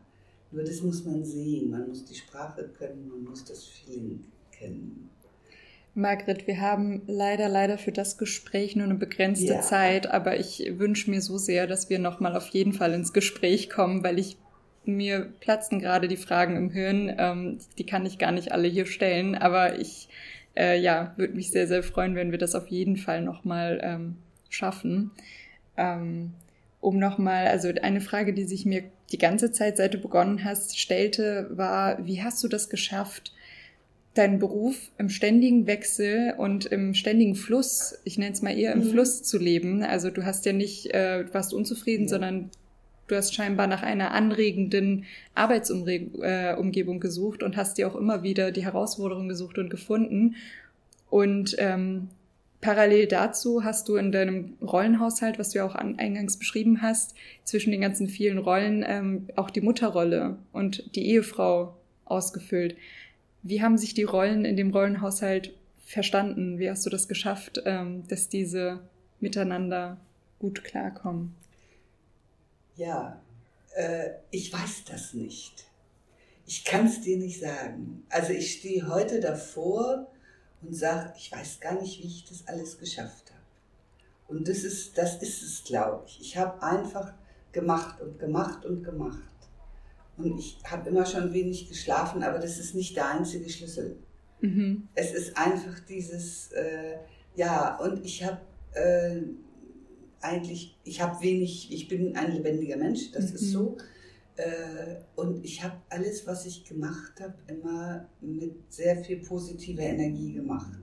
Nur 0.52 0.64
das 0.64 0.82
muss 0.82 1.04
man 1.04 1.24
sehen, 1.24 1.70
man 1.70 1.88
muss 1.88 2.04
die 2.04 2.14
Sprache 2.14 2.68
können, 2.76 3.08
man 3.08 3.24
muss 3.24 3.44
das 3.44 3.64
Feeling 3.64 4.24
kennen. 4.50 5.10
Margret, 5.94 6.46
wir 6.46 6.60
haben 6.60 7.02
leider, 7.06 7.48
leider 7.48 7.76
für 7.76 7.92
das 7.92 8.16
Gespräch 8.16 8.76
nur 8.76 8.84
eine 8.84 8.94
begrenzte 8.94 9.54
ja. 9.54 9.60
Zeit, 9.60 10.10
aber 10.10 10.38
ich 10.38 10.64
wünsche 10.76 11.10
mir 11.10 11.20
so 11.20 11.36
sehr, 11.36 11.66
dass 11.66 11.90
wir 11.90 11.98
nochmal 11.98 12.36
auf 12.36 12.48
jeden 12.48 12.72
Fall 12.72 12.92
ins 12.94 13.12
Gespräch 13.12 13.70
kommen, 13.70 14.04
weil 14.04 14.18
ich 14.18 14.36
mir 14.84 15.32
platzen 15.40 15.78
gerade 15.80 16.08
die 16.08 16.16
Fragen 16.16 16.56
im 16.56 16.70
Hirn. 16.70 17.14
Ähm, 17.18 17.58
die 17.78 17.86
kann 17.86 18.06
ich 18.06 18.18
gar 18.18 18.32
nicht 18.32 18.52
alle 18.52 18.68
hier 18.68 18.86
stellen, 18.86 19.34
aber 19.34 19.78
ich 19.78 20.08
äh, 20.56 20.80
ja, 20.80 21.12
würde 21.16 21.34
mich 21.34 21.50
sehr, 21.50 21.66
sehr 21.66 21.82
freuen, 21.82 22.14
wenn 22.14 22.30
wir 22.30 22.38
das 22.38 22.54
auf 22.54 22.68
jeden 22.68 22.96
Fall 22.96 23.22
nochmal 23.22 23.80
ähm, 23.82 24.16
schaffen. 24.48 25.10
Ähm, 25.76 26.32
um 26.80 26.98
nochmal, 26.98 27.46
also 27.48 27.68
eine 27.82 28.00
Frage, 28.00 28.32
die 28.32 28.44
sich 28.44 28.64
mir 28.64 28.84
die 29.12 29.18
ganze 29.18 29.52
Zeit, 29.52 29.76
seit 29.76 29.94
du 29.94 29.98
begonnen 29.98 30.44
hast, 30.44 30.78
stellte, 30.78 31.48
war, 31.50 32.04
wie 32.06 32.22
hast 32.22 32.42
du 32.44 32.48
das 32.48 32.68
geschafft, 32.68 33.32
deinen 34.14 34.38
Beruf 34.38 34.90
im 34.98 35.08
ständigen 35.08 35.66
Wechsel 35.66 36.34
und 36.36 36.66
im 36.66 36.94
ständigen 36.94 37.34
Fluss, 37.34 37.98
ich 38.04 38.18
nenne 38.18 38.32
es 38.32 38.42
mal 38.42 38.56
eher 38.56 38.72
im 38.72 38.80
mhm. 38.80 38.90
Fluss 38.90 39.22
zu 39.22 39.38
leben. 39.38 39.82
Also 39.82 40.10
du 40.10 40.24
hast 40.24 40.46
ja 40.46 40.52
nicht, 40.52 40.92
äh, 40.92 41.24
du 41.24 41.34
warst 41.34 41.54
unzufrieden, 41.54 42.04
ja. 42.04 42.08
sondern 42.08 42.50
du 43.06 43.16
hast 43.16 43.34
scheinbar 43.34 43.66
nach 43.66 43.82
einer 43.82 44.12
anregenden 44.12 45.04
Arbeitsumgebung 45.34 46.96
äh, 46.96 47.00
gesucht 47.00 47.42
und 47.42 47.56
hast 47.56 47.78
dir 47.78 47.88
auch 47.88 47.96
immer 47.96 48.22
wieder 48.22 48.50
die 48.52 48.64
Herausforderung 48.64 49.28
gesucht 49.28 49.58
und 49.58 49.70
gefunden. 49.70 50.36
Und 51.08 51.56
ähm, 51.58 52.08
Parallel 52.60 53.06
dazu 53.06 53.64
hast 53.64 53.88
du 53.88 53.96
in 53.96 54.12
deinem 54.12 54.58
Rollenhaushalt, 54.60 55.38
was 55.38 55.50
du 55.50 55.58
ja 55.58 55.64
auch 55.64 55.74
eingangs 55.74 56.38
beschrieben 56.38 56.82
hast, 56.82 57.14
zwischen 57.44 57.70
den 57.70 57.80
ganzen 57.80 58.06
vielen 58.06 58.38
Rollen 58.38 58.84
ähm, 58.86 59.28
auch 59.36 59.48
die 59.48 59.62
Mutterrolle 59.62 60.36
und 60.52 60.94
die 60.94 61.06
Ehefrau 61.06 61.74
ausgefüllt. 62.04 62.76
Wie 63.42 63.62
haben 63.62 63.78
sich 63.78 63.94
die 63.94 64.02
Rollen 64.02 64.44
in 64.44 64.56
dem 64.56 64.72
Rollenhaushalt 64.72 65.54
verstanden? 65.86 66.58
Wie 66.58 66.68
hast 66.68 66.84
du 66.84 66.90
das 66.90 67.08
geschafft, 67.08 67.62
ähm, 67.64 68.06
dass 68.08 68.28
diese 68.28 68.80
miteinander 69.20 69.96
gut 70.38 70.62
klarkommen? 70.62 71.34
Ja, 72.76 73.20
äh, 73.74 74.10
ich 74.30 74.52
weiß 74.52 74.84
das 74.90 75.14
nicht. 75.14 75.64
Ich 76.46 76.64
kann 76.64 76.86
es 76.86 77.00
dir 77.00 77.16
nicht 77.16 77.40
sagen. 77.40 78.04
Also 78.10 78.32
ich 78.32 78.52
stehe 78.52 78.88
heute 78.88 79.20
davor 79.20 80.08
und 80.62 80.74
sage, 80.74 81.12
ich 81.16 81.32
weiß 81.32 81.60
gar 81.60 81.80
nicht, 81.80 82.02
wie 82.02 82.06
ich 82.06 82.24
das 82.24 82.46
alles 82.46 82.78
geschafft 82.78 83.30
habe. 83.30 83.40
Und 84.28 84.46
das 84.46 84.58
ist, 84.58 84.96
das 84.96 85.20
ist 85.22 85.42
es, 85.42 85.64
glaube 85.64 86.04
ich. 86.06 86.20
Ich 86.20 86.36
habe 86.36 86.62
einfach 86.62 87.12
gemacht 87.52 88.00
und 88.00 88.18
gemacht 88.18 88.64
und 88.64 88.82
gemacht. 88.84 89.18
Und 90.16 90.38
ich 90.38 90.58
habe 90.64 90.88
immer 90.90 91.06
schon 91.06 91.32
wenig 91.32 91.68
geschlafen, 91.68 92.22
aber 92.22 92.38
das 92.38 92.58
ist 92.58 92.74
nicht 92.74 92.94
der 92.96 93.10
einzige 93.10 93.48
Schlüssel. 93.48 93.96
Mhm. 94.40 94.88
Es 94.94 95.12
ist 95.12 95.36
einfach 95.36 95.80
dieses, 95.80 96.52
äh, 96.52 96.98
ja, 97.34 97.76
und 97.78 98.04
ich 98.04 98.22
habe 98.24 98.40
äh, 98.74 99.22
eigentlich, 100.20 100.78
ich 100.84 101.00
habe 101.00 101.22
wenig, 101.22 101.72
ich 101.72 101.88
bin 101.88 102.16
ein 102.16 102.32
lebendiger 102.32 102.76
Mensch, 102.76 103.10
das 103.12 103.30
mhm. 103.30 103.34
ist 103.34 103.50
so. 103.50 103.76
Äh, 104.40 104.96
und 105.16 105.44
ich 105.44 105.62
habe 105.62 105.76
alles, 105.90 106.26
was 106.26 106.46
ich 106.46 106.64
gemacht 106.64 107.20
habe, 107.20 107.34
immer 107.46 108.08
mit 108.20 108.72
sehr 108.72 108.96
viel 109.04 109.18
positiver 109.18 109.82
Energie 109.82 110.32
gemacht. 110.32 110.80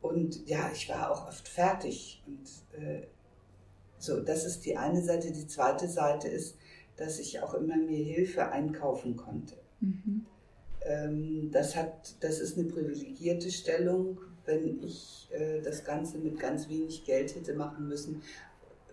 Und 0.00 0.46
ja, 0.46 0.70
ich 0.72 0.88
war 0.88 1.10
auch 1.10 1.26
oft 1.26 1.48
fertig. 1.48 2.22
Und 2.26 2.80
äh, 2.80 3.06
so, 3.98 4.20
das 4.20 4.44
ist 4.44 4.64
die 4.64 4.76
eine 4.76 5.02
Seite. 5.02 5.32
Die 5.32 5.48
zweite 5.48 5.88
Seite 5.88 6.28
ist, 6.28 6.56
dass 6.96 7.18
ich 7.18 7.40
auch 7.40 7.54
immer 7.54 7.76
mir 7.76 8.04
Hilfe 8.04 8.48
einkaufen 8.50 9.16
konnte. 9.16 9.56
Mhm. 9.80 10.26
Ähm, 10.82 11.50
das, 11.50 11.74
hat, 11.74 12.14
das 12.20 12.38
ist 12.38 12.56
eine 12.56 12.68
privilegierte 12.68 13.50
Stellung. 13.50 14.18
Wenn 14.44 14.78
ich 14.80 15.28
äh, 15.32 15.60
das 15.60 15.84
Ganze 15.84 16.18
mit 16.18 16.38
ganz 16.38 16.68
wenig 16.68 17.04
Geld 17.04 17.34
hätte 17.34 17.54
machen 17.54 17.88
müssen, 17.88 18.22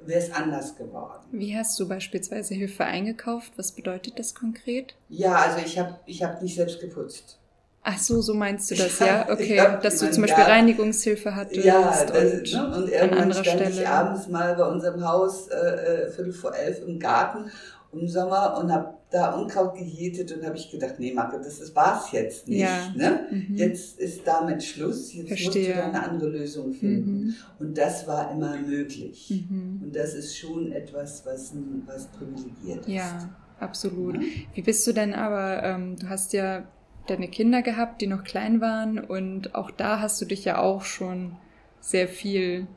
wäre 0.05 0.19
es 0.19 0.31
anders 0.31 0.75
geworden. 0.75 1.23
Wie 1.31 1.55
hast 1.55 1.79
du 1.79 1.87
beispielsweise 1.87 2.53
Hilfe 2.53 2.85
eingekauft? 2.85 3.53
Was 3.57 3.71
bedeutet 3.71 4.19
das 4.19 4.35
konkret? 4.35 4.95
Ja, 5.09 5.35
also 5.35 5.59
ich 5.65 5.77
habe 5.77 5.99
ich 6.05 6.23
hab 6.23 6.41
nicht 6.41 6.55
selbst 6.55 6.79
geputzt. 6.79 7.37
Ach 7.83 7.97
so, 7.97 8.21
so 8.21 8.33
meinst 8.33 8.69
du 8.69 8.75
das, 8.75 8.99
ja? 8.99 9.27
Okay, 9.29 9.59
hab, 9.59 9.81
dass 9.81 9.97
du 9.99 10.11
zum 10.11 10.21
Beispiel 10.21 10.43
Garten, 10.43 10.51
Reinigungshilfe 10.51 11.35
hattest. 11.35 11.65
Ja, 11.65 12.05
das, 12.05 12.11
und, 12.11 12.53
ne? 12.53 12.75
und 12.77 12.89
irgendwann 12.89 13.33
stand 13.33 13.47
Stelle. 13.47 13.81
ich 13.81 13.87
abends 13.87 14.27
mal 14.27 14.55
bei 14.55 14.65
unserem 14.65 15.07
Haus 15.07 15.47
äh, 15.47 15.55
äh, 15.55 16.11
Viertel 16.11 16.33
vor 16.33 16.55
elf 16.55 16.79
im 16.85 16.99
Garten 16.99 17.49
im 17.93 18.07
Sommer 18.07 18.57
und 18.57 18.71
habe 18.71 18.93
da 19.11 19.35
Unkraut 19.35 19.75
gejätet 19.75 20.31
und 20.31 20.45
habe 20.45 20.55
ich 20.55 20.71
gedacht, 20.71 20.95
nee, 20.97 21.13
Marke, 21.13 21.37
das, 21.37 21.59
das 21.59 21.75
war's 21.75 22.11
jetzt 22.11 22.47
nicht. 22.47 22.61
Ja. 22.61 22.93
Ne? 22.95 23.27
Mhm. 23.29 23.55
Jetzt 23.57 23.99
ist 23.99 24.25
damit 24.25 24.63
Schluss, 24.63 25.13
jetzt 25.13 25.27
Verstehe. 25.27 25.47
musst 25.47 25.69
du 25.69 25.73
da 25.73 25.87
eine 25.87 26.09
andere 26.09 26.29
Lösung 26.29 26.71
finden. 26.71 27.25
Mhm. 27.25 27.35
Und 27.59 27.77
das 27.77 28.07
war 28.07 28.31
immer 28.31 28.57
möglich. 28.57 29.29
Mhm. 29.29 29.81
Und 29.83 29.95
das 29.95 30.13
ist 30.13 30.37
schon 30.37 30.71
etwas, 30.71 31.25
was, 31.25 31.53
was 31.85 32.07
privilegiert 32.07 32.85
ist. 32.85 32.87
Ja, 32.87 33.29
absolut. 33.59 34.19
Wie 34.53 34.61
bist 34.61 34.87
du 34.87 34.93
denn 34.93 35.13
aber, 35.13 35.61
ähm, 35.63 35.97
du 35.97 36.07
hast 36.07 36.31
ja 36.31 36.63
deine 37.07 37.27
Kinder 37.27 37.61
gehabt, 37.61 38.01
die 38.01 38.07
noch 38.07 38.23
klein 38.23 38.61
waren 38.61 38.99
und 38.99 39.55
auch 39.55 39.71
da 39.71 39.99
hast 39.99 40.21
du 40.21 40.25
dich 40.25 40.45
ja 40.45 40.59
auch 40.59 40.83
schon 40.83 41.35
sehr 41.81 42.07
viel 42.07 42.67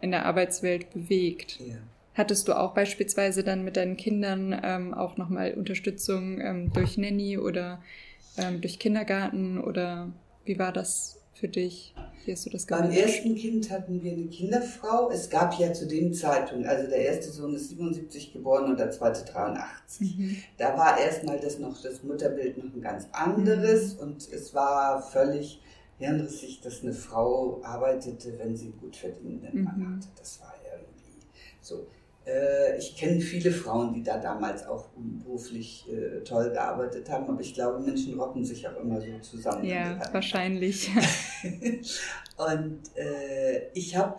in 0.00 0.10
der 0.10 0.26
Arbeitswelt 0.26 0.92
bewegt. 0.92 1.60
Ja. 1.60 1.76
Hattest 2.18 2.48
du 2.48 2.58
auch 2.58 2.74
beispielsweise 2.74 3.44
dann 3.44 3.62
mit 3.62 3.76
deinen 3.76 3.96
Kindern 3.96 4.60
ähm, 4.64 4.92
auch 4.92 5.16
nochmal 5.16 5.54
Unterstützung 5.54 6.40
ähm, 6.40 6.72
durch 6.72 6.98
Nanny 6.98 7.38
oder 7.38 7.80
ähm, 8.36 8.60
durch 8.60 8.80
Kindergarten 8.80 9.60
oder 9.60 10.10
wie 10.44 10.58
war 10.58 10.72
das 10.72 11.20
für 11.32 11.46
dich? 11.46 11.94
Wie 12.24 12.32
hast 12.32 12.44
du 12.44 12.50
das 12.50 12.66
gemacht? 12.66 12.88
Beim 12.88 12.92
ersten 12.92 13.36
Kind 13.36 13.70
hatten 13.70 14.02
wir 14.02 14.10
eine 14.10 14.26
Kinderfrau. 14.26 15.12
Es 15.12 15.30
gab 15.30 15.56
ja 15.60 15.72
zu 15.72 15.86
dem 15.86 16.12
Zeitpunkt, 16.12 16.66
also 16.66 16.88
der 16.90 16.98
erste 16.98 17.30
Sohn 17.30 17.54
ist 17.54 17.68
77 17.68 18.32
geboren 18.32 18.64
und 18.64 18.80
der 18.80 18.90
zweite 18.90 19.24
83. 19.24 20.18
Mhm. 20.18 20.36
Da 20.56 20.76
war 20.76 20.98
erstmal 20.98 21.38
das 21.38 21.60
noch 21.60 21.80
das 21.80 22.02
Mutterbild 22.02 22.58
noch 22.58 22.74
ein 22.74 22.80
ganz 22.80 23.06
anderes 23.12 23.94
mhm. 23.94 24.00
und 24.00 24.28
es 24.32 24.52
war 24.54 25.02
völlig 25.02 25.60
hirnrissig, 25.98 26.62
dass 26.62 26.82
eine 26.82 26.94
Frau 26.94 27.60
arbeitete, 27.62 28.36
wenn 28.40 28.56
sie 28.56 28.72
gut 28.72 28.96
verdienenden 28.96 29.62
Mann 29.62 29.78
mhm. 29.78 29.96
hatte. 29.98 30.08
Das 30.18 30.40
war 30.40 30.52
irgendwie 30.64 31.24
so. 31.60 31.86
Äh, 32.28 32.76
ich 32.76 32.96
kenne 32.96 33.20
viele 33.20 33.50
Frauen, 33.50 33.94
die 33.94 34.02
da 34.02 34.18
damals 34.18 34.66
auch 34.66 34.88
beruflich 34.96 35.86
äh, 35.90 36.22
toll 36.24 36.50
gearbeitet 36.50 37.08
haben, 37.08 37.28
aber 37.28 37.40
ich 37.40 37.54
glaube, 37.54 37.80
Menschen 37.80 38.18
rotten 38.18 38.44
sich 38.44 38.68
auch 38.68 38.76
immer 38.80 39.00
so 39.00 39.18
zusammen. 39.22 39.64
Ja, 39.64 39.98
wahrscheinlich. 40.12 40.90
und 42.36 42.80
äh, 42.96 43.70
ich 43.72 43.96
habe 43.96 44.14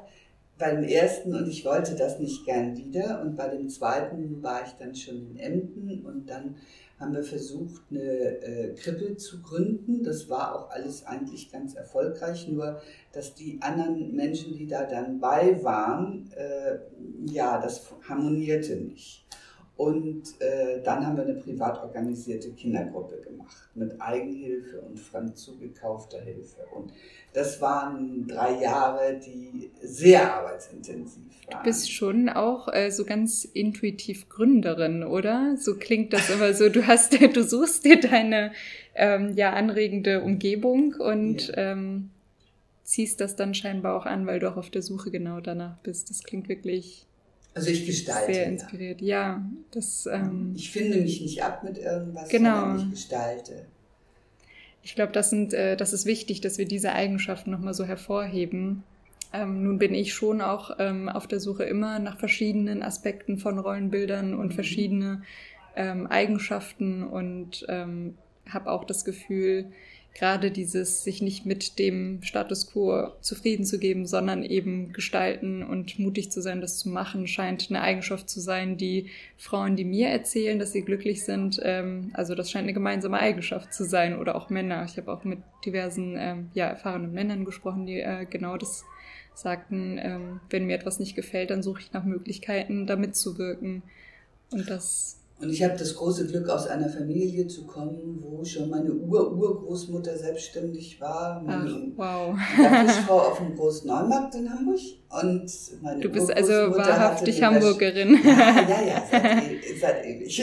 beim 0.57 0.83
ersten, 0.83 1.35
und 1.35 1.47
ich 1.47 1.63
wollte 1.65 1.95
das 1.95 2.19
nicht 2.19 2.45
gern 2.45 2.75
wieder, 2.75 3.21
und 3.21 3.35
bei 3.35 3.47
dem 3.47 3.69
zweiten 3.69 4.41
war 4.41 4.65
ich 4.65 4.71
dann 4.73 4.95
schon 4.95 5.15
in 5.31 5.37
Emden 5.37 6.05
und 6.05 6.29
dann 6.29 6.55
haben 6.99 7.13
wir 7.13 7.23
versucht, 7.23 7.81
eine 7.89 8.01
äh, 8.01 8.75
Krippe 8.75 9.15
zu 9.15 9.41
gründen. 9.41 10.03
Das 10.03 10.29
war 10.29 10.55
auch 10.55 10.69
alles 10.69 11.05
eigentlich 11.05 11.51
ganz 11.51 11.75
erfolgreich, 11.75 12.47
nur 12.47 12.81
dass 13.13 13.35
die 13.35 13.59
anderen 13.61 14.15
Menschen, 14.15 14.53
die 14.53 14.67
da 14.67 14.83
dann 14.83 15.19
bei 15.19 15.63
waren, 15.63 16.31
äh, 16.35 16.79
ja, 17.25 17.61
das 17.61 17.83
harmonierte 18.07 18.75
nicht. 18.75 19.25
Und 19.79 20.41
äh, 20.41 20.81
dann 20.83 21.07
haben 21.07 21.15
wir 21.15 21.23
eine 21.23 21.35
privat 21.35 21.81
organisierte 21.81 22.51
Kindergruppe 22.51 23.21
gemacht 23.21 23.69
mit 23.75 24.01
Eigenhilfe 24.01 24.81
und 24.81 24.99
fremd 24.99 25.37
zugekaufter 25.37 26.19
Hilfe. 26.19 26.63
Und 26.75 26.91
das 27.31 27.61
waren 27.61 28.27
drei 28.27 28.61
Jahre, 28.61 29.17
die 29.25 29.71
sehr 29.81 30.35
arbeitsintensiv 30.35 31.23
waren. 31.47 31.59
Du 31.59 31.63
bist 31.63 31.89
schon 31.93 32.27
auch 32.27 32.67
äh, 32.73 32.91
so 32.91 33.05
ganz 33.05 33.45
intuitiv 33.45 34.27
Gründerin, 34.27 35.05
oder? 35.05 35.55
So 35.55 35.77
klingt 35.77 36.11
das 36.11 36.29
immer 36.29 36.53
so. 36.53 36.67
Du 36.67 36.85
hast, 36.85 37.13
du 37.33 37.41
suchst 37.41 37.85
dir 37.85 38.01
deine 38.01 38.51
ähm, 38.95 39.31
ja 39.37 39.53
anregende 39.53 40.23
Umgebung 40.23 40.95
und 40.95 41.47
ja. 41.47 41.71
ähm, 41.71 42.09
ziehst 42.83 43.21
das 43.21 43.37
dann 43.37 43.53
scheinbar 43.53 43.95
auch 43.95 44.05
an, 44.05 44.27
weil 44.27 44.39
du 44.39 44.51
auch 44.51 44.57
auf 44.57 44.71
der 44.71 44.81
Suche 44.81 45.09
genau 45.09 45.39
danach 45.39 45.77
bist. 45.77 46.09
Das 46.09 46.21
klingt 46.23 46.49
wirklich 46.49 47.05
also 47.59 47.71
ich 47.71 47.85
gestalte. 47.85 48.33
Sehr 48.33 48.45
inspiriert, 48.47 49.01
ja. 49.01 49.43
das, 49.71 50.07
ähm, 50.11 50.53
ich 50.55 50.71
finde 50.71 51.01
mich 51.01 51.21
nicht 51.21 51.43
ab 51.43 51.63
mit 51.63 51.77
irgendwas, 51.77 52.29
genau. 52.29 52.59
sondern 52.61 52.79
ich 52.79 52.91
gestalte. 52.91 53.65
Ich 54.81 54.95
glaube, 54.95 55.11
das, 55.11 55.33
äh, 55.33 55.75
das 55.75 55.93
ist 55.93 56.05
wichtig, 56.05 56.41
dass 56.41 56.57
wir 56.57 56.65
diese 56.65 56.93
Eigenschaften 56.93 57.51
nochmal 57.51 57.73
so 57.73 57.85
hervorheben. 57.85 58.83
Ähm, 59.31 59.63
nun 59.63 59.77
bin 59.77 59.93
ich 59.93 60.13
schon 60.13 60.41
auch 60.41 60.71
ähm, 60.79 61.09
auf 61.09 61.27
der 61.27 61.39
Suche 61.39 61.63
immer 61.63 61.99
nach 61.99 62.17
verschiedenen 62.17 62.81
Aspekten 62.81 63.37
von 63.37 63.59
Rollenbildern 63.59 64.33
und 64.33 64.47
mhm. 64.47 64.51
verschiedene 64.51 65.21
ähm, 65.75 66.07
Eigenschaften 66.07 67.03
und 67.03 67.65
ähm, 67.69 68.17
habe 68.49 68.71
auch 68.71 68.85
das 68.85 69.05
Gefühl, 69.05 69.71
gerade 70.13 70.51
dieses 70.51 71.03
sich 71.03 71.21
nicht 71.21 71.45
mit 71.45 71.79
dem 71.79 72.21
Status 72.23 72.71
quo 72.71 73.09
zufrieden 73.21 73.63
zu 73.63 73.79
geben, 73.79 74.05
sondern 74.05 74.43
eben 74.43 74.91
gestalten 74.91 75.63
und 75.63 75.97
mutig 75.97 76.31
zu 76.31 76.41
sein, 76.41 76.61
das 76.61 76.79
zu 76.79 76.89
machen, 76.89 77.27
scheint 77.27 77.67
eine 77.69 77.81
Eigenschaft 77.81 78.29
zu 78.29 78.39
sein, 78.41 78.75
die 78.75 79.07
Frauen, 79.37 79.75
die 79.75 79.85
mir 79.85 80.09
erzählen, 80.09 80.59
dass 80.59 80.73
sie 80.73 80.81
glücklich 80.81 81.23
sind, 81.23 81.59
ähm, 81.63 82.11
also 82.13 82.35
das 82.35 82.51
scheint 82.51 82.63
eine 82.63 82.73
gemeinsame 82.73 83.19
Eigenschaft 83.19 83.73
zu 83.73 83.85
sein 83.85 84.17
oder 84.17 84.35
auch 84.35 84.49
Männer. 84.49 84.83
Ich 84.85 84.97
habe 84.97 85.11
auch 85.11 85.23
mit 85.23 85.39
diversen 85.65 86.17
ähm, 86.17 86.49
ja, 86.53 86.67
erfahrenen 86.67 87.13
Männern 87.13 87.45
gesprochen, 87.45 87.85
die 87.85 88.01
äh, 88.01 88.25
genau 88.29 88.57
das 88.57 88.83
sagten, 89.33 89.97
ähm, 90.01 90.41
wenn 90.49 90.65
mir 90.65 90.75
etwas 90.75 90.99
nicht 90.99 91.15
gefällt, 91.15 91.49
dann 91.49 91.63
suche 91.63 91.81
ich 91.81 91.93
nach 91.93 92.03
Möglichkeiten, 92.03 92.87
da 92.87 92.95
mitzuwirken. 92.95 93.83
Und 94.51 94.69
das 94.69 95.18
und 95.41 95.49
ich 95.51 95.63
habe 95.63 95.77
das 95.77 95.95
große 95.95 96.27
Glück, 96.27 96.49
aus 96.49 96.67
einer 96.67 96.89
Familie 96.89 97.47
zu 97.47 97.65
kommen, 97.65 98.21
wo 98.21 98.43
schon 98.43 98.69
meine 98.69 98.91
Ur-Urgroßmutter 98.91 100.17
selbstständig 100.17 100.99
war. 100.99 101.41
Meine 101.41 101.93
Ach, 101.97 102.35
wow. 102.35 102.37
Frau 103.07 103.19
auf 103.19 103.37
dem 103.37 103.55
Großneumarkt 103.55 104.35
in 104.35 104.53
Hamburg. 104.53 104.79
Und 105.09 105.49
meine 105.81 106.01
du 106.01 106.09
bist 106.09 106.29
also 106.31 106.53
wahrhaftig 106.75 107.41
Hamburgerin. 107.41 108.19
Ja, 108.21 108.61
ja, 108.67 108.81
ja, 108.85 109.03
seit, 109.09 109.43
e 109.43 109.77
seit 109.79 110.05
ewig. 110.05 110.37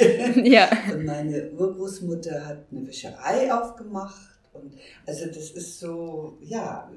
ja. 0.51 0.71
Und 0.91 1.05
meine 1.05 1.51
Urgroßmutter 1.53 2.47
hat 2.47 2.65
eine 2.71 2.87
Wäscherei 2.87 3.53
aufgemacht. 3.53 4.31
Und 4.55 4.73
also 5.07 5.27
das 5.27 5.51
ist 5.51 5.79
so, 5.79 6.39
ja, 6.41 6.91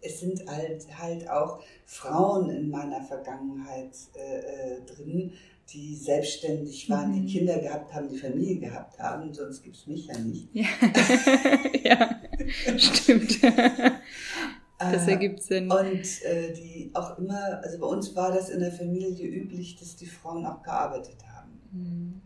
es 0.00 0.20
sind 0.20 0.46
halt, 0.46 0.86
halt 0.98 1.28
auch 1.28 1.60
Frauen 1.84 2.48
in 2.48 2.70
meiner 2.70 3.02
Vergangenheit 3.02 3.92
äh, 4.14 4.38
äh 4.38 4.80
drin, 4.86 5.32
die 5.72 5.96
selbstständig 5.96 6.88
waren, 6.88 7.10
mhm. 7.10 7.26
die 7.26 7.38
Kinder 7.38 7.58
gehabt 7.58 7.92
haben, 7.92 8.08
die 8.08 8.18
Familie 8.18 8.56
gehabt 8.56 8.98
haben, 8.98 9.32
sonst 9.34 9.62
gibt 9.62 9.76
es 9.76 9.86
mich 9.86 10.06
ja 10.06 10.18
nicht. 10.18 10.48
Ja, 10.52 10.66
ja 11.82 12.78
stimmt. 12.78 13.42
das 14.78 15.08
ergibt 15.08 15.42
Sinn. 15.42 15.70
Und 15.70 16.22
äh, 16.22 16.52
die 16.52 16.90
auch 16.94 17.18
immer, 17.18 17.60
also 17.62 17.78
bei 17.78 17.86
uns 17.86 18.14
war 18.14 18.32
das 18.32 18.48
in 18.48 18.60
der 18.60 18.72
Familie 18.72 19.26
üblich, 19.26 19.76
dass 19.76 19.96
die 19.96 20.06
Frauen 20.06 20.46
auch 20.46 20.62
gearbeitet 20.62 21.16
haben. 21.26 21.60
Mhm. 21.72 22.20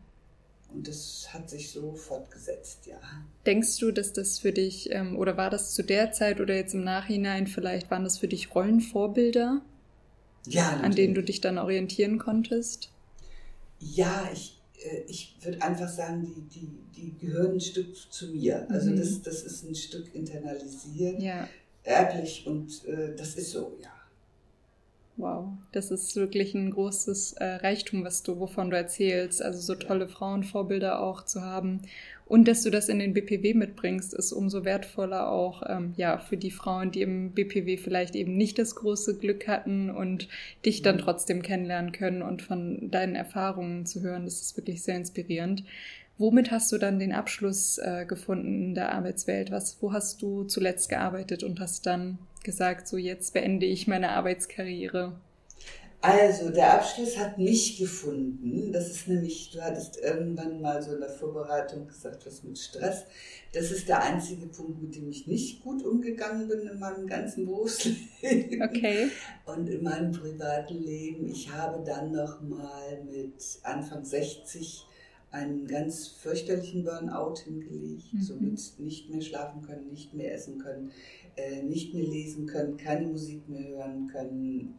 Und 0.72 0.86
das 0.86 1.28
hat 1.32 1.50
sich 1.50 1.70
so 1.70 1.94
fortgesetzt, 1.94 2.86
ja. 2.86 3.00
Denkst 3.44 3.78
du, 3.78 3.90
dass 3.90 4.12
das 4.12 4.38
für 4.38 4.52
dich, 4.52 4.92
ähm, 4.92 5.16
oder 5.18 5.36
war 5.36 5.50
das 5.50 5.74
zu 5.74 5.82
der 5.82 6.12
Zeit 6.12 6.40
oder 6.40 6.54
jetzt 6.54 6.74
im 6.74 6.84
Nachhinein 6.84 7.46
vielleicht, 7.48 7.90
waren 7.90 8.04
das 8.04 8.18
für 8.18 8.28
dich 8.28 8.54
Rollenvorbilder? 8.54 9.62
Ja, 10.46 10.62
natürlich. 10.62 10.84
An 10.84 10.92
denen 10.92 11.14
du 11.14 11.22
dich 11.22 11.40
dann 11.40 11.58
orientieren 11.58 12.18
konntest? 12.18 12.90
Ja, 13.80 14.28
ich, 14.32 14.60
äh, 14.78 15.02
ich 15.08 15.36
würde 15.42 15.60
einfach 15.62 15.88
sagen, 15.88 16.22
die, 16.22 16.42
die, 16.42 16.68
die 16.94 17.18
gehören 17.18 17.54
ein 17.54 17.60
Stück 17.60 17.94
zu 18.12 18.28
mir. 18.28 18.70
Also 18.70 18.90
mhm. 18.90 18.96
das, 18.96 19.22
das 19.22 19.42
ist 19.42 19.64
ein 19.64 19.74
Stück 19.74 20.14
internalisiert, 20.14 21.20
ja. 21.20 21.48
erblich 21.82 22.46
und 22.46 22.84
äh, 22.86 23.14
das 23.16 23.34
ist 23.34 23.50
so, 23.50 23.76
ja. 23.82 23.88
Wow, 25.16 25.48
das 25.72 25.90
ist 25.90 26.16
wirklich 26.16 26.54
ein 26.54 26.70
großes 26.70 27.34
äh, 27.34 27.44
Reichtum, 27.56 28.04
was 28.04 28.22
du, 28.22 28.38
wovon 28.38 28.70
du 28.70 28.76
erzählst. 28.76 29.42
Also 29.42 29.60
so 29.60 29.74
tolle 29.74 30.08
Frauenvorbilder 30.08 31.00
auch 31.00 31.24
zu 31.24 31.42
haben. 31.42 31.82
Und 32.30 32.46
dass 32.46 32.62
du 32.62 32.70
das 32.70 32.88
in 32.88 33.00
den 33.00 33.12
BPW 33.12 33.54
mitbringst, 33.54 34.14
ist 34.14 34.30
umso 34.30 34.64
wertvoller 34.64 35.32
auch 35.32 35.64
ähm, 35.68 35.94
ja 35.96 36.18
für 36.18 36.36
die 36.36 36.52
Frauen, 36.52 36.92
die 36.92 37.02
im 37.02 37.32
BPW 37.32 37.76
vielleicht 37.76 38.14
eben 38.14 38.36
nicht 38.36 38.56
das 38.60 38.76
große 38.76 39.18
Glück 39.18 39.48
hatten 39.48 39.90
und 39.90 40.28
dich 40.64 40.80
dann 40.82 40.94
mhm. 40.94 41.00
trotzdem 41.00 41.42
kennenlernen 41.42 41.90
können 41.90 42.22
und 42.22 42.40
von 42.40 42.88
deinen 42.88 43.16
Erfahrungen 43.16 43.84
zu 43.84 44.02
hören. 44.02 44.26
Das 44.26 44.40
ist 44.40 44.56
wirklich 44.56 44.84
sehr 44.84 44.94
inspirierend. 44.94 45.64
Womit 46.18 46.52
hast 46.52 46.70
du 46.70 46.78
dann 46.78 47.00
den 47.00 47.12
Abschluss 47.12 47.78
äh, 47.78 48.04
gefunden 48.06 48.62
in 48.62 48.74
der 48.76 48.92
Arbeitswelt? 48.92 49.50
Was, 49.50 49.78
wo 49.80 49.92
hast 49.92 50.22
du 50.22 50.44
zuletzt 50.44 50.88
gearbeitet 50.88 51.42
und 51.42 51.58
hast 51.58 51.84
dann 51.84 52.18
gesagt, 52.44 52.86
so 52.86 52.96
jetzt 52.96 53.34
beende 53.34 53.66
ich 53.66 53.88
meine 53.88 54.10
Arbeitskarriere? 54.10 55.16
Also, 56.02 56.48
der 56.48 56.74
Abschluss 56.74 57.18
hat 57.18 57.36
mich 57.36 57.78
gefunden. 57.78 58.72
Das 58.72 58.88
ist 58.88 59.06
nämlich, 59.06 59.50
du 59.50 59.60
hattest 59.60 59.98
irgendwann 59.98 60.60
mal 60.62 60.82
so 60.82 60.94
in 60.94 61.00
der 61.00 61.10
Vorbereitung 61.10 61.86
gesagt, 61.86 62.24
was 62.24 62.42
mit 62.42 62.58
Stress. 62.58 63.04
Das 63.52 63.70
ist 63.70 63.88
der 63.88 64.02
einzige 64.02 64.46
Punkt, 64.46 64.80
mit 64.80 64.94
dem 64.96 65.10
ich 65.10 65.26
nicht 65.26 65.62
gut 65.62 65.84
umgegangen 65.84 66.48
bin 66.48 66.60
in 66.60 66.78
meinem 66.78 67.06
ganzen 67.06 67.44
Berufsleben. 67.44 68.62
Okay. 68.62 69.08
Und 69.44 69.68
in 69.68 69.82
meinem 69.82 70.12
privaten 70.12 70.82
Leben. 70.82 71.28
Ich 71.28 71.52
habe 71.52 71.84
dann 71.84 72.12
noch 72.12 72.40
mal 72.40 73.04
mit 73.04 73.34
Anfang 73.62 74.04
60 74.04 74.86
einen 75.30 75.66
ganz 75.66 76.08
fürchterlichen 76.08 76.84
Burnout 76.84 77.40
hingelegt, 77.44 78.12
mhm. 78.12 78.22
somit 78.22 78.60
nicht 78.78 79.10
mehr 79.10 79.20
schlafen 79.20 79.62
können, 79.62 79.88
nicht 79.90 80.14
mehr 80.14 80.34
essen 80.34 80.58
können, 80.58 80.90
äh, 81.36 81.62
nicht 81.62 81.94
mehr 81.94 82.04
lesen 82.04 82.46
können, 82.46 82.76
keine 82.76 83.06
Musik 83.06 83.48
mehr 83.48 83.68
hören 83.68 84.08
können. 84.08 84.74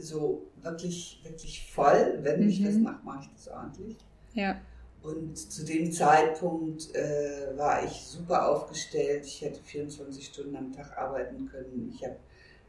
So 0.00 0.46
wirklich, 0.62 1.20
wirklich 1.24 1.70
voll. 1.72 2.18
Wenn 2.22 2.42
mhm. 2.42 2.48
ich 2.48 2.64
das 2.64 2.74
mhm. 2.74 2.82
mache, 2.82 3.04
mache 3.04 3.20
ich 3.22 3.30
das 3.34 3.48
ordentlich. 3.48 3.96
Ja. 4.34 4.60
Und 5.02 5.36
zu 5.36 5.64
dem 5.64 5.90
Zeitpunkt 5.90 6.94
äh, 6.94 7.56
war 7.56 7.84
ich 7.84 7.92
super 7.92 8.48
aufgestellt. 8.48 9.24
Ich 9.24 9.40
hätte 9.40 9.62
24 9.62 10.26
Stunden 10.26 10.56
am 10.56 10.72
Tag 10.72 10.96
arbeiten 10.96 11.46
können. 11.46 11.90
Ich 11.94 12.04
habe 12.04 12.16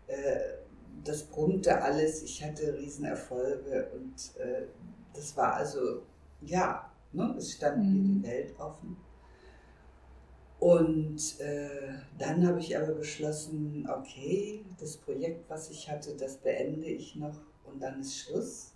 äh, 0.08 0.40
das 1.04 1.24
brummte 1.24 1.82
alles. 1.82 2.24
Ich 2.24 2.44
hatte 2.44 2.74
Riesenerfolge 2.74 3.90
und 3.94 4.42
äh, 4.42 4.64
das 5.14 5.36
war 5.36 5.56
also 5.56 6.04
ja, 6.42 6.90
ne, 7.12 7.36
es 7.38 7.54
stand 7.54 7.78
mhm. 7.78 7.84
mir 7.84 8.04
die 8.04 8.24
Welt 8.24 8.60
offen. 8.60 8.98
Und 10.62 11.40
äh, 11.42 11.96
dann 12.18 12.48
habe 12.48 12.60
ich 12.60 12.78
aber 12.78 12.94
beschlossen, 12.94 13.86
okay, 13.90 14.64
das 14.80 14.96
Projekt, 14.96 15.50
was 15.50 15.70
ich 15.70 15.90
hatte, 15.90 16.16
das 16.16 16.38
beende 16.38 16.86
ich 16.86 17.16
noch 17.16 17.42
und 17.66 17.82
dann 17.82 18.00
ist 18.00 18.18
Schluss 18.18 18.72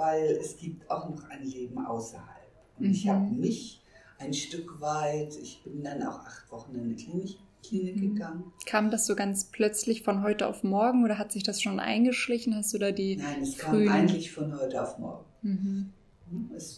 weil 0.00 0.38
es 0.40 0.56
gibt 0.56 0.90
auch 0.90 1.08
noch 1.10 1.28
ein 1.28 1.44
Leben 1.44 1.78
außerhalb. 1.78 2.50
Und 2.78 2.86
mhm. 2.86 2.92
ich 2.92 3.08
habe 3.08 3.30
mich 3.30 3.82
ein 4.18 4.32
Stück 4.32 4.80
weit, 4.80 5.36
ich 5.36 5.62
bin 5.62 5.84
dann 5.84 6.02
auch 6.02 6.20
acht 6.20 6.50
Wochen 6.50 6.74
in 6.74 6.84
eine 6.84 6.94
Klinik, 6.94 7.36
Klinik 7.62 7.96
mhm. 7.96 8.14
gegangen. 8.14 8.52
Kam 8.66 8.90
das 8.90 9.06
so 9.06 9.14
ganz 9.14 9.44
plötzlich 9.44 10.02
von 10.02 10.22
heute 10.22 10.46
auf 10.46 10.64
morgen 10.64 11.04
oder 11.04 11.18
hat 11.18 11.30
sich 11.30 11.42
das 11.42 11.60
schon 11.60 11.78
eingeschlichen? 11.78 12.56
Hast 12.56 12.72
du 12.72 12.78
da 12.78 12.90
die. 12.90 13.16
Nein, 13.16 13.42
es 13.42 13.56
frühen... 13.56 13.88
kam 13.88 13.96
eigentlich 13.96 14.32
von 14.32 14.58
heute 14.58 14.82
auf 14.82 14.98
morgen. 14.98 15.24
Mhm. 15.42 15.92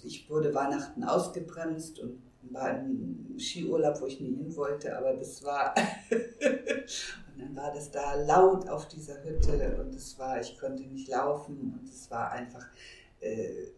Ich 0.04 0.28
wurde 0.28 0.52
Weihnachten 0.52 1.04
ausgebremst 1.04 2.00
und 2.00 2.18
war 2.50 2.78
im 2.78 3.38
Skiurlaub, 3.38 4.00
wo 4.00 4.06
ich 4.06 4.20
nie 4.20 4.34
hin 4.34 4.54
wollte, 4.56 4.96
aber 4.96 5.14
das 5.14 5.42
war. 5.44 5.74
und 6.10 7.40
dann 7.40 7.56
war 7.56 7.72
das 7.72 7.90
da 7.90 8.14
laut 8.14 8.68
auf 8.68 8.88
dieser 8.88 9.22
Hütte 9.24 9.76
und 9.80 9.94
es 9.94 10.18
war, 10.18 10.40
ich 10.40 10.58
konnte 10.58 10.82
nicht 10.84 11.08
laufen 11.08 11.78
und 11.78 11.88
es 11.88 12.10
war 12.10 12.30
einfach 12.32 12.66
äh, 13.20 13.68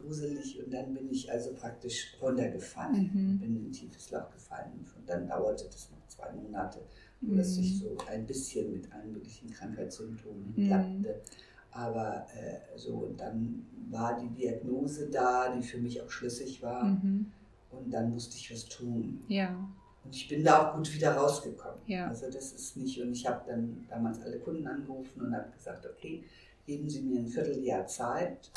gruselig 0.00 0.62
und 0.64 0.72
dann 0.72 0.94
bin 0.94 1.10
ich 1.10 1.30
also 1.30 1.52
praktisch 1.52 2.16
runtergefallen, 2.20 3.10
mhm. 3.12 3.38
bin 3.38 3.56
in 3.56 3.68
ein 3.68 3.72
tiefes 3.72 4.10
Loch 4.10 4.30
gefallen 4.30 4.86
und 4.96 5.08
dann 5.08 5.28
dauerte 5.28 5.64
das 5.66 5.90
noch 5.90 6.06
zwei 6.08 6.32
Monate, 6.32 6.80
wo 7.20 7.32
mhm. 7.32 7.40
es 7.40 7.54
sich 7.54 7.78
so 7.78 7.96
ein 8.08 8.26
bisschen 8.26 8.72
mit 8.72 8.92
allen 8.92 9.12
möglichen 9.12 9.50
Krankheitssymptomen 9.50 10.54
klappte. 10.54 11.08
Mhm. 11.08 11.44
Aber 11.70 12.26
äh, 12.34 12.78
so, 12.78 12.92
und 12.94 13.20
dann 13.20 13.66
war 13.90 14.16
die 14.20 14.28
Diagnose 14.28 15.08
da, 15.10 15.54
die 15.54 15.62
für 15.62 15.78
mich 15.78 16.00
auch 16.00 16.10
schlüssig 16.10 16.62
war. 16.62 16.84
Mhm. 16.84 17.32
Und 17.78 17.90
dann 17.90 18.10
musste 18.10 18.36
ich 18.36 18.52
was 18.52 18.64
tun. 18.66 19.22
Ja. 19.28 19.68
Und 20.04 20.14
ich 20.14 20.28
bin 20.28 20.44
da 20.44 20.68
auch 20.68 20.76
gut 20.76 20.92
wieder 20.92 21.12
rausgekommen. 21.12 21.80
Ja. 21.86 22.08
Also 22.08 22.26
das 22.26 22.52
ist 22.52 22.76
nicht, 22.76 23.00
und 23.00 23.12
ich 23.12 23.26
habe 23.26 23.42
dann 23.46 23.86
damals 23.88 24.20
alle 24.20 24.38
Kunden 24.38 24.66
angerufen 24.66 25.22
und 25.22 25.34
habe 25.34 25.50
gesagt, 25.50 25.86
okay, 25.86 26.24
geben 26.66 26.88
Sie 26.88 27.02
mir 27.02 27.20
ein 27.20 27.28
Vierteljahr 27.28 27.86
Zeit 27.86 28.50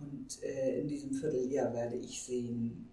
und 0.00 0.42
äh, 0.42 0.80
in 0.80 0.88
diesem 0.88 1.12
Vierteljahr 1.12 1.72
werde 1.72 1.96
ich 1.96 2.22
sehen, 2.22 2.88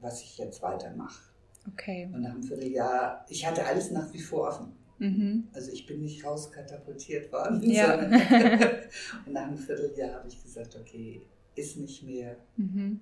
was 0.00 0.22
ich 0.22 0.38
jetzt 0.38 0.62
weitermache. 0.62 1.20
Okay. 1.68 2.08
Und 2.12 2.22
nach 2.22 2.30
einem 2.30 2.42
Vierteljahr, 2.42 3.24
ich 3.28 3.46
hatte 3.46 3.64
alles 3.64 3.90
nach 3.90 4.12
wie 4.12 4.20
vor 4.20 4.48
offen. 4.48 4.72
Mhm. 4.98 5.48
Also 5.52 5.72
ich 5.72 5.86
bin 5.86 6.02
nicht 6.02 6.24
rauskatapultiert 6.24 7.32
worden. 7.32 7.62
Ja. 7.70 7.94
und 9.26 9.32
nach 9.32 9.46
einem 9.46 9.58
Vierteljahr 9.58 10.14
habe 10.14 10.28
ich 10.28 10.42
gesagt, 10.42 10.76
okay, 10.76 11.22
ist 11.54 11.76
nicht 11.78 12.02
mehr, 12.02 12.36
mhm. 12.56 13.00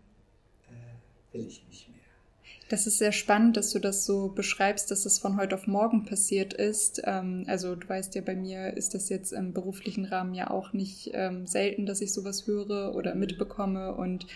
äh, 0.69 1.35
will 1.35 1.47
ich 1.47 1.67
nicht 1.69 1.88
mehr. 1.88 1.98
Das 2.69 2.87
ist 2.87 2.99
sehr 2.99 3.13
spannend, 3.13 3.57
dass 3.57 3.71
du 3.71 3.79
das 3.79 4.05
so 4.05 4.29
beschreibst, 4.29 4.91
dass 4.91 5.07
es 5.07 5.19
von 5.19 5.39
heute 5.39 5.55
auf 5.55 5.67
morgen 5.67 6.05
passiert 6.05 6.53
ist. 6.53 7.01
Ähm, 7.05 7.45
also 7.47 7.75
du 7.75 7.89
weißt 7.89 8.15
ja, 8.15 8.21
bei 8.21 8.37
mir 8.37 8.77
ist 8.77 8.95
das 8.95 9.09
jetzt 9.09 9.33
im 9.33 9.55
beruflichen 9.55 10.05
Rahmen 10.05 10.35
ja 10.35 10.51
auch 10.51 10.75
nicht 10.75 11.11
ähm, 11.15 11.47
selten, 11.47 11.87
dass 11.87 12.03
ich 12.03 12.13
sowas 12.13 12.47
höre 12.47 12.95
oder 12.95 13.15
mitbekomme. 13.15 13.95
Und 13.95 14.27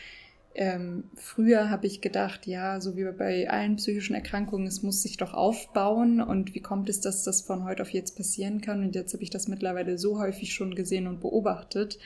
ähm, 0.55 1.05
früher 1.15 1.69
habe 1.69 1.87
ich 1.87 2.01
gedacht, 2.01 2.47
ja, 2.47 2.81
so 2.81 2.97
wie 2.97 3.05
bei 3.13 3.51
allen 3.51 3.77
psychischen 3.77 4.15
Erkrankungen, 4.15 4.67
es 4.67 4.83
muss 4.83 5.03
sich 5.03 5.19
doch 5.19 5.35
aufbauen. 5.35 6.23
Und 6.23 6.55
wie 6.55 6.61
kommt 6.61 6.89
es, 6.89 7.03
dass 7.03 7.25
das 7.25 7.43
von 7.43 7.65
heute 7.65 7.83
auf 7.83 7.91
jetzt 7.91 8.17
passieren 8.17 8.63
kann? 8.63 8.81
Und 8.81 8.95
jetzt 8.95 9.13
habe 9.13 9.23
ich 9.23 9.31
das 9.31 9.47
mittlerweile 9.47 9.99
so 9.99 10.19
häufig 10.19 10.55
schon 10.55 10.75
gesehen 10.75 11.07
und 11.07 11.21
beobachtet 11.21 11.99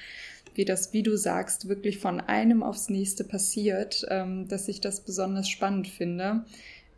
wie 0.57 0.65
das, 0.65 0.93
wie 0.93 1.03
du 1.03 1.17
sagst, 1.17 1.69
wirklich 1.69 1.99
von 1.99 2.21
einem 2.21 2.63
aufs 2.63 2.89
nächste 2.89 3.25
passiert, 3.25 4.07
ähm, 4.09 4.49
dass 4.49 4.69
ich 4.69 4.81
das 4.81 5.01
besonders 5.01 5.49
spannend 5.49 5.89
finde, 5.89 6.45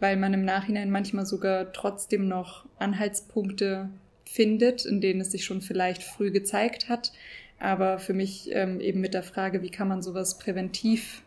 weil 0.01 0.17
man 0.17 0.35
im 0.35 0.45
Nachhinein 0.45 0.91
manchmal 0.91 1.27
sogar 1.27 1.73
trotzdem 1.73 2.29
noch 2.29 2.67
Anhaltspunkte 2.79 3.91
findet, 4.25 4.85
in 4.85 5.01
denen 5.01 5.21
es 5.21 5.33
sich 5.33 5.45
schon 5.45 5.61
vielleicht 5.61 6.03
früh 6.03 6.31
gezeigt 6.31 6.89
hat. 6.89 7.13
Aber 7.59 7.99
für 7.99 8.15
mich 8.15 8.51
ähm, 8.53 8.81
eben 8.81 9.01
mit 9.01 9.15
der 9.15 9.23
Frage, 9.23 9.63
wie 9.63 9.71
kann 9.71 9.89
man 9.89 10.03
sowas 10.03 10.39
präventiv 10.39 11.23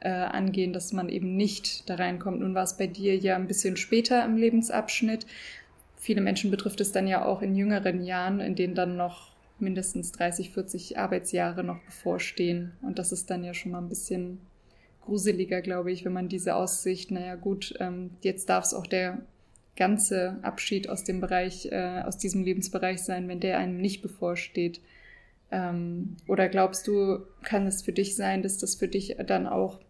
äh, 0.00 0.08
angehen, 0.08 0.72
dass 0.72 0.92
man 0.92 1.08
eben 1.08 1.36
nicht 1.36 1.88
da 1.88 1.96
reinkommt. 1.96 2.40
Nun 2.40 2.54
war 2.54 2.64
es 2.64 2.76
bei 2.76 2.86
dir 2.86 3.16
ja 3.16 3.36
ein 3.36 3.48
bisschen 3.48 3.76
später 3.76 4.24
im 4.24 4.36
Lebensabschnitt. 4.36 5.26
Viele 5.96 6.20
Menschen 6.20 6.50
betrifft 6.50 6.80
es 6.80 6.92
dann 6.92 7.06
ja 7.06 7.24
auch 7.24 7.42
in 7.42 7.56
jüngeren 7.56 8.02
Jahren, 8.04 8.40
in 8.40 8.54
denen 8.54 8.74
dann 8.74 8.96
noch 8.96 9.35
mindestens 9.58 10.12
30, 10.12 10.50
40 10.50 10.98
Arbeitsjahre 10.98 11.64
noch 11.64 11.80
bevorstehen. 11.82 12.72
Und 12.82 12.98
das 12.98 13.12
ist 13.12 13.30
dann 13.30 13.44
ja 13.44 13.54
schon 13.54 13.72
mal 13.72 13.78
ein 13.80 13.88
bisschen 13.88 14.40
gruseliger, 15.02 15.62
glaube 15.62 15.92
ich, 15.92 16.04
wenn 16.04 16.12
man 16.12 16.28
diese 16.28 16.56
Aussicht, 16.56 17.10
naja 17.10 17.36
gut, 17.36 17.74
ähm, 17.80 18.10
jetzt 18.22 18.48
darf 18.48 18.64
es 18.64 18.74
auch 18.74 18.86
der 18.86 19.22
ganze 19.76 20.38
Abschied 20.42 20.88
aus 20.88 21.04
dem 21.04 21.20
Bereich, 21.20 21.66
äh, 21.70 22.02
aus 22.04 22.18
diesem 22.18 22.42
Lebensbereich 22.42 23.02
sein, 23.02 23.28
wenn 23.28 23.40
der 23.40 23.58
einem 23.58 23.80
nicht 23.80 24.02
bevorsteht. 24.02 24.80
Ähm, 25.50 26.16
oder 26.26 26.48
glaubst 26.48 26.88
du, 26.88 27.20
kann 27.42 27.66
es 27.66 27.82
für 27.82 27.92
dich 27.92 28.16
sein, 28.16 28.42
dass 28.42 28.58
das 28.58 28.74
für 28.74 28.88
dich 28.88 29.16
dann 29.26 29.46
auch 29.46 29.80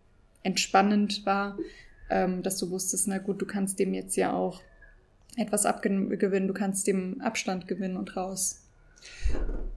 entspannend 0.42 1.24
war, 1.24 1.56
ähm, 2.10 2.42
dass 2.42 2.58
du 2.58 2.70
wusstest, 2.70 3.08
na 3.08 3.18
gut, 3.18 3.40
du 3.40 3.46
kannst 3.46 3.78
dem 3.78 3.94
jetzt 3.94 4.16
ja 4.16 4.32
auch 4.32 4.60
etwas 5.36 5.66
abgewinnen, 5.66 6.48
du 6.48 6.54
kannst 6.54 6.86
dem 6.86 7.20
Abstand 7.20 7.68
gewinnen 7.68 7.96
und 7.96 8.16
raus. 8.16 8.65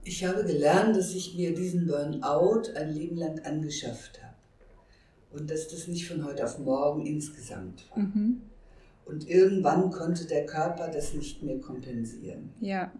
Ich 0.04 0.24
habe 0.24 0.44
gelernt, 0.44 0.96
dass 0.96 1.14
ich 1.14 1.36
mir 1.36 1.54
diesen 1.54 1.86
Burnout 1.86 2.70
ein 2.74 2.92
Leben 2.92 3.16
lang 3.16 3.38
angeschafft 3.40 4.20
habe. 4.22 4.34
Und 5.32 5.50
dass 5.50 5.68
das 5.68 5.86
nicht 5.86 6.08
von 6.08 6.24
heute 6.24 6.44
auf 6.44 6.58
morgen 6.58 7.06
insgesamt 7.06 7.88
war. 7.90 8.02
Mhm. 8.02 8.42
Und 9.04 9.28
irgendwann 9.28 9.90
konnte 9.90 10.26
der 10.26 10.46
Körper 10.46 10.88
das 10.88 11.14
nicht 11.14 11.42
mehr 11.42 11.58
kompensieren. 11.58 12.50
Ja. 12.60 12.92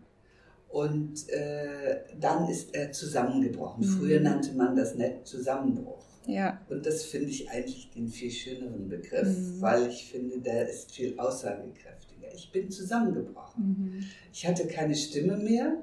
Und 0.68 1.28
äh, 1.30 2.00
dann 2.20 2.48
ist 2.48 2.74
er 2.74 2.92
zusammengebrochen. 2.92 3.84
Mhm. 3.84 3.98
Früher 3.98 4.20
nannte 4.20 4.52
man 4.52 4.76
das 4.76 4.94
nicht 4.94 5.26
Zusammenbruch. 5.26 6.04
Ja. 6.26 6.60
Und 6.68 6.86
das 6.86 7.04
finde 7.04 7.30
ich 7.30 7.50
eigentlich 7.50 7.90
den 7.90 8.08
viel 8.08 8.30
schöneren 8.30 8.88
Begriff, 8.88 9.26
mhm. 9.26 9.60
weil 9.60 9.88
ich 9.88 10.10
finde, 10.10 10.38
der 10.38 10.68
ist 10.68 10.92
viel 10.92 11.18
aussagekräftiger. 11.18 12.28
Ich 12.34 12.52
bin 12.52 12.70
zusammengebrochen. 12.70 13.64
Mhm. 13.64 14.04
Ich 14.32 14.46
hatte 14.46 14.66
keine 14.66 14.94
Stimme 14.94 15.36
mehr 15.36 15.76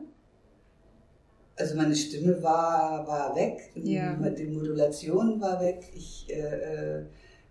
also 1.57 1.75
meine 1.75 1.95
Stimme 1.95 2.41
war, 2.41 3.07
war 3.07 3.35
weg, 3.35 3.71
ja. 3.75 4.13
die 4.29 4.45
Modulation 4.45 5.41
war 5.41 5.59
weg. 5.59 5.91
Ich 5.95 6.27
äh, 6.29 6.99
äh 6.99 7.05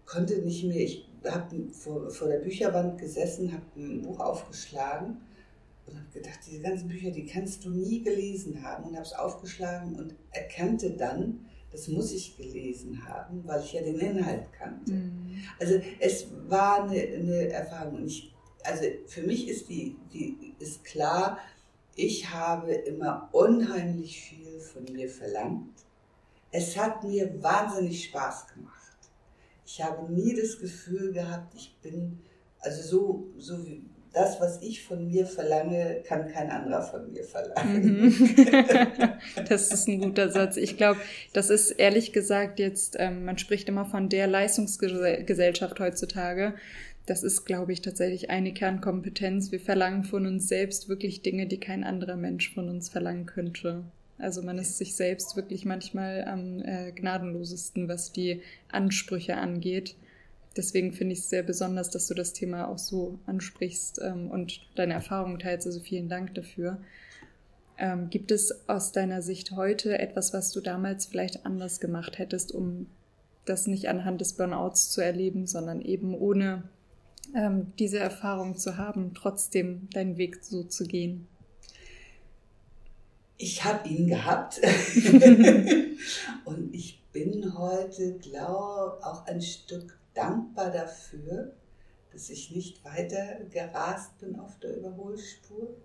konnte 0.07 0.39
nicht 0.39 0.65
mehr, 0.65 0.77
ich 0.77 1.09
habe 1.29 1.69
vor, 1.73 2.09
vor 2.11 2.29
der 2.29 2.39
Bücherwand 2.39 2.99
gesessen, 2.99 3.53
habe 3.53 3.65
ein 3.77 4.03
Buch 4.03 4.21
aufgeschlagen 4.21 5.17
und 5.87 5.97
habe 5.97 6.07
gedacht, 6.13 6.39
diese 6.47 6.61
ganzen 6.61 6.89
Bücher, 6.89 7.11
die 7.11 7.27
kannst 7.27 7.65
du 7.65 7.71
nie 7.71 8.03
gelesen 8.03 8.63
haben 8.63 8.85
und 8.85 8.95
habe 8.95 9.05
es 9.05 9.13
aufgeschlagen 9.13 9.97
und 9.97 10.15
erkannte 10.31 10.91
dann, 10.91 11.47
das 11.73 11.89
muss 11.89 12.13
ich 12.13 12.37
gelesen 12.37 13.05
haben, 13.07 13.43
weil 13.45 13.61
ich 13.61 13.73
ja 13.73 13.83
den 13.83 13.99
Inhalt 13.99 14.53
kannte. 14.53 14.93
Mhm. 14.93 15.43
Also 15.59 15.81
es 15.99 16.29
war 16.49 16.85
eine, 16.85 17.01
eine 17.01 17.49
Erfahrung. 17.49 18.07
Ich, 18.07 18.33
also 18.63 18.85
für 19.07 19.23
mich 19.23 19.49
ist 19.49 19.69
die, 19.69 19.97
die 20.13 20.55
ist 20.59 20.85
klar, 20.85 21.39
ich 21.97 22.31
habe 22.31 22.73
immer 22.73 23.29
unheimlich 23.33 24.21
viel 24.21 24.61
von 24.61 24.85
mir 24.93 25.09
verlangt. 25.09 25.73
Es 26.53 26.77
hat 26.77 27.03
mir 27.03 27.43
wahnsinnig 27.43 28.05
Spaß 28.05 28.49
gemacht. 28.55 28.75
Ich 29.65 29.83
habe 29.83 30.13
nie 30.13 30.37
das 30.37 30.61
Gefühl 30.61 31.13
gehabt, 31.13 31.55
ich 31.57 31.75
bin, 31.83 32.21
also 32.61 32.83
so, 32.83 33.27
so 33.39 33.67
wie 33.67 33.83
das, 34.13 34.41
was 34.41 34.63
ich 34.63 34.83
von 34.85 35.09
mir 35.09 35.27
verlange, 35.27 36.03
kann 36.07 36.29
kein 36.29 36.51
anderer 36.51 36.83
von 36.83 37.13
mir 37.13 37.25
verlangen. 37.25 38.07
Mhm. 38.07 39.13
das 39.49 39.73
ist 39.73 39.89
ein 39.89 40.01
guter 40.01 40.31
Satz. 40.31 40.57
Ich 40.57 40.77
glaube, 40.77 41.01
das 41.33 41.51
ist 41.51 41.73
ehrlich 41.73 42.13
gesagt 42.13 42.59
jetzt, 42.59 42.97
ähm, 42.99 43.25
man 43.25 43.37
spricht 43.37 43.69
immer 43.69 43.85
von 43.85 44.09
der 44.09 44.27
Leistungsgesellschaft 44.27 45.81
heutzutage 45.81 46.55
das 47.07 47.23
ist, 47.23 47.45
glaube 47.45 47.73
ich, 47.73 47.83
tatsächlich 47.83 48.31
eine 48.31 48.53
Kernkompetenz. 48.53 49.53
Wir 49.53 49.61
verlangen 49.61 50.05
von 50.05 50.27
uns 50.27 50.49
selbst 50.49 50.89
wirklich 50.89 51.23
Dinge, 51.23 51.47
die 51.47 51.61
kein 51.61 51.85
anderer 51.85 52.17
Mensch 52.17 52.53
von 52.53 52.69
uns 52.69 52.89
verlangen 52.89 53.27
könnte. 53.27 53.85
Also 54.19 54.43
man 54.43 54.59
ist 54.59 54.79
sich 54.79 54.97
selbst 54.97 55.37
wirklich 55.37 55.65
manchmal 55.65 56.25
am 56.25 56.63
äh, 56.63 56.91
gnadenlosesten, 56.93 57.89
was 57.89 58.13
die 58.13 58.43
Ansprüche 58.69 59.37
angeht. 59.37 59.95
Deswegen 60.57 60.93
finde 60.93 61.13
ich 61.13 61.21
es 61.21 61.31
sehr 61.31 61.43
besonders, 61.43 61.91
dass 61.91 62.09
du 62.09 62.15
das 62.15 62.33
Thema 62.33 62.67
auch 62.67 62.79
so 62.79 63.19
ansprichst 63.27 64.01
ähm, 64.03 64.31
und 64.31 64.61
deine 64.75 64.95
Erfahrungen 64.95 65.39
teilst. 65.39 65.67
Also 65.67 65.81
vielen 65.81 66.09
Dank 66.09 66.35
dafür. 66.35 66.79
Ähm, 67.79 68.09
gibt 68.09 68.31
es 68.33 68.69
aus 68.69 68.91
deiner 68.91 69.21
Sicht 69.21 69.53
heute 69.53 69.99
etwas, 69.99 70.33
was 70.33 70.51
du 70.51 70.61
damals 70.61 71.07
vielleicht 71.07 71.45
anders 71.45 71.79
gemacht 71.79 72.19
hättest, 72.19 72.53
um 72.53 72.87
das 73.45 73.67
nicht 73.67 73.89
anhand 73.89 74.23
des 74.23 74.33
Burnouts 74.33 74.91
zu 74.91 75.03
erleben, 75.03 75.47
sondern 75.47 75.83
eben 75.83 76.15
ohne 76.15 76.65
ähm, 77.35 77.73
diese 77.79 77.99
Erfahrung 77.99 78.57
zu 78.57 78.77
haben, 78.77 79.15
trotzdem 79.15 79.89
deinen 79.91 80.17
Weg 80.17 80.45
so 80.45 80.63
zu 80.65 80.85
gehen? 80.85 81.29
Ich 83.39 83.65
habe 83.65 83.89
ihn 83.89 84.07
gehabt 84.07 84.61
und 86.45 86.75
ich 86.75 87.03
bin 87.13 87.57
heute, 87.57 88.15
glaube 88.19 88.99
auch 89.05 89.27
ein 89.27 89.43
Stück 89.43 89.99
dankbar 90.15 90.71
dafür, 90.71 91.53
dass 92.13 92.31
ich 92.31 92.51
nicht 92.51 92.83
weiter 92.85 93.45
gerast 93.51 94.19
bin 94.19 94.39
auf 94.41 94.59
der 94.61 94.79
Überholspur, 94.79 95.77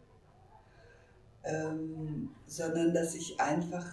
ähm, 1.43 2.30
sondern 2.47 2.93
dass 2.93 3.15
ich 3.15 3.39
einfach 3.39 3.86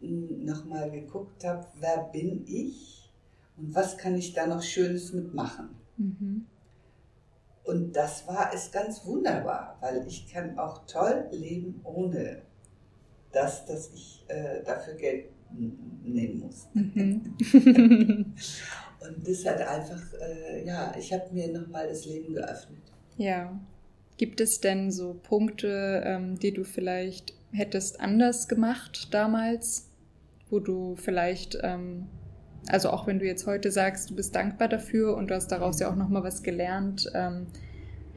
nochmal 0.00 0.90
geguckt 0.90 1.44
habe, 1.44 1.66
wer 1.78 2.04
bin 2.12 2.44
ich 2.46 3.10
und 3.56 3.74
was 3.74 3.98
kann 3.98 4.16
ich 4.16 4.32
da 4.32 4.46
noch 4.46 4.62
Schönes 4.62 5.12
mitmachen. 5.12 5.68
Mhm. 5.96 6.46
Und 7.64 7.92
das 7.92 8.26
war 8.26 8.50
es 8.52 8.70
ganz 8.72 9.04
wunderbar, 9.04 9.76
weil 9.80 10.04
ich 10.06 10.26
kann 10.26 10.58
auch 10.58 10.84
toll 10.86 11.28
leben 11.30 11.80
ohne 11.84 12.42
das, 13.30 13.64
dass 13.66 13.90
ich 13.92 14.24
äh, 14.28 14.62
dafür 14.64 14.94
Geld 14.94 15.26
nehmen 16.02 16.40
muss. 16.40 16.66
Mhm. 16.74 17.34
Und 19.00 19.28
das 19.28 19.44
hat 19.46 19.60
einfach, 19.60 20.00
äh, 20.20 20.64
ja, 20.64 20.94
ich 20.98 21.12
habe 21.12 21.24
mir 21.32 21.48
nochmal 21.52 21.88
das 21.88 22.04
Leben 22.04 22.34
geöffnet. 22.34 22.82
Ja. 23.16 23.58
Gibt 24.16 24.40
es 24.40 24.60
denn 24.60 24.90
so 24.90 25.14
Punkte, 25.14 26.02
ähm, 26.04 26.38
die 26.38 26.52
du 26.52 26.64
vielleicht 26.64 27.34
hättest 27.52 28.00
anders 28.00 28.46
gemacht 28.46 29.08
damals, 29.12 29.90
wo 30.50 30.60
du 30.60 30.94
vielleicht, 30.96 31.58
ähm, 31.62 32.06
also 32.68 32.90
auch 32.90 33.06
wenn 33.06 33.18
du 33.18 33.26
jetzt 33.26 33.46
heute 33.46 33.70
sagst, 33.70 34.10
du 34.10 34.14
bist 34.14 34.34
dankbar 34.34 34.68
dafür 34.68 35.16
und 35.16 35.28
du 35.28 35.34
hast 35.34 35.48
daraus 35.48 35.80
ja 35.80 35.90
auch 35.90 35.96
nochmal 35.96 36.22
was 36.22 36.42
gelernt, 36.42 37.10
ähm, 37.14 37.46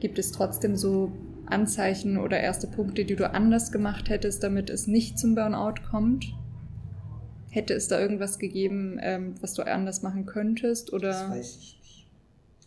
gibt 0.00 0.18
es 0.18 0.32
trotzdem 0.32 0.76
so 0.76 1.12
Anzeichen 1.46 2.18
oder 2.18 2.40
erste 2.40 2.66
Punkte, 2.66 3.04
die 3.04 3.16
du 3.16 3.30
anders 3.30 3.72
gemacht 3.72 4.08
hättest, 4.08 4.42
damit 4.42 4.70
es 4.70 4.86
nicht 4.86 5.18
zum 5.18 5.34
Burnout 5.34 5.82
kommt? 5.90 6.34
Hätte 7.50 7.74
es 7.74 7.88
da 7.88 7.98
irgendwas 7.98 8.38
gegeben, 8.38 8.98
ähm, 9.00 9.34
was 9.40 9.54
du 9.54 9.62
anders 9.62 10.02
machen 10.02 10.26
könntest? 10.26 10.92
Oder? 10.92 11.08
Das 11.08 11.30
weiß 11.30 11.56
ich. 11.56 11.75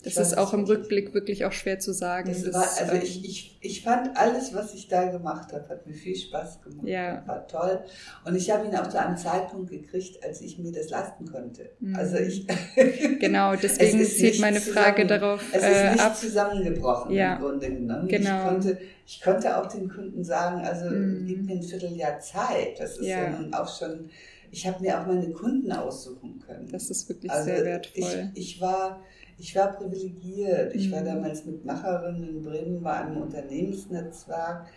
Das 0.03 0.15
ist 0.15 0.37
auch 0.37 0.53
im 0.53 0.63
Rückblick 0.63 1.13
wirklich 1.13 1.43
auch 1.43 1.51
schwer 1.51 1.79
zu 1.79 1.91
sagen. 1.91 2.31
Das 2.31 2.53
war, 2.53 2.61
also 2.61 2.93
ähm, 2.93 3.01
ich, 3.03 3.25
ich, 3.25 3.57
ich 3.59 3.83
fand 3.83 4.15
alles, 4.15 4.53
was 4.53 4.73
ich 4.73 4.87
da 4.87 5.05
gemacht 5.05 5.51
habe, 5.51 5.67
hat 5.67 5.85
mir 5.85 5.93
viel 5.93 6.15
Spaß 6.15 6.61
gemacht. 6.61 6.87
Ja. 6.87 7.21
War 7.27 7.45
toll. 7.47 7.81
Und 8.23 8.35
ich 8.35 8.49
habe 8.49 8.65
ihn 8.65 8.75
auch 8.77 8.87
zu 8.87 8.97
einem 8.97 9.17
Zeitpunkt 9.17 9.69
gekriegt, 9.69 10.23
als 10.23 10.39
ich 10.39 10.57
mir 10.57 10.71
das 10.71 10.89
leisten 10.89 11.29
konnte. 11.29 11.71
Mhm. 11.81 11.95
Also 11.95 12.15
ich. 12.15 12.47
genau, 13.19 13.57
deswegen 13.57 14.05
zieht 14.05 14.39
meine 14.39 14.61
Frage 14.61 15.05
darauf. 15.05 15.43
Es 15.51 15.63
ist 15.63 15.69
äh, 15.69 15.91
nicht 15.91 16.03
ab. 16.03 16.15
zusammengebrochen 16.15 17.13
ja. 17.13 17.35
im 17.35 17.41
Grunde 17.41 17.69
genommen. 17.69 18.07
Genau. 18.07 18.37
Ich 18.37 18.47
konnte, 18.47 18.77
ich 19.05 19.21
konnte 19.21 19.57
auch 19.57 19.65
den 19.65 19.89
Kunden 19.89 20.23
sagen, 20.23 20.65
also 20.65 20.89
mhm. 20.89 21.25
gib 21.25 21.43
mir 21.43 21.55
ein 21.55 21.63
Vierteljahr 21.63 22.19
Zeit. 22.21 22.79
Das 22.79 22.97
ist 22.97 23.05
ja, 23.05 23.23
ja 23.23 23.29
nun 23.31 23.53
auch 23.53 23.77
schon 23.77 24.09
ich 24.51 24.67
habe 24.67 24.81
mir 24.81 24.99
auch 24.99 25.05
meine 25.05 25.29
Kunden 25.31 25.71
aussuchen 25.71 26.39
können. 26.45 26.67
Das 26.71 26.89
ist 26.89 27.07
wirklich 27.09 27.31
also 27.31 27.45
sehr 27.45 27.65
wertvoll. 27.65 28.31
Ich, 28.33 28.55
ich, 28.55 28.61
war, 28.61 29.03
ich 29.39 29.55
war 29.55 29.73
privilegiert. 29.73 30.75
Ich 30.75 30.89
mhm. 30.89 30.91
war 30.91 31.03
damals 31.03 31.45
mit 31.45 31.65
Macherinnen 31.65 32.27
in 32.27 32.41
Bremen 32.41 32.83
bei 32.83 32.93
einem 32.93 33.21
Unternehmensnetzwerk, 33.21 34.67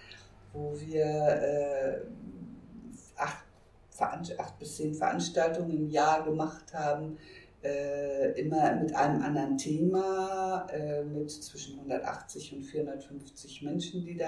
wo 0.53 0.73
wir 0.79 1.05
äh, 1.05 2.01
acht, 3.17 3.45
acht 3.99 4.59
bis 4.59 4.77
zehn 4.77 4.95
Veranstaltungen 4.95 5.71
im 5.73 5.89
Jahr 5.89 6.25
gemacht 6.25 6.73
haben. 6.73 7.19
Äh, 7.63 8.41
immer 8.41 8.75
mit 8.75 8.93
einem 8.93 9.23
anderen 9.23 9.57
Thema, 9.57 10.67
äh, 10.73 11.05
mit 11.05 11.31
zwischen 11.31 11.79
180 11.79 12.57
und 12.57 12.63
450 12.65 13.63
Menschen, 13.63 14.05
die 14.05 14.17
da 14.17 14.27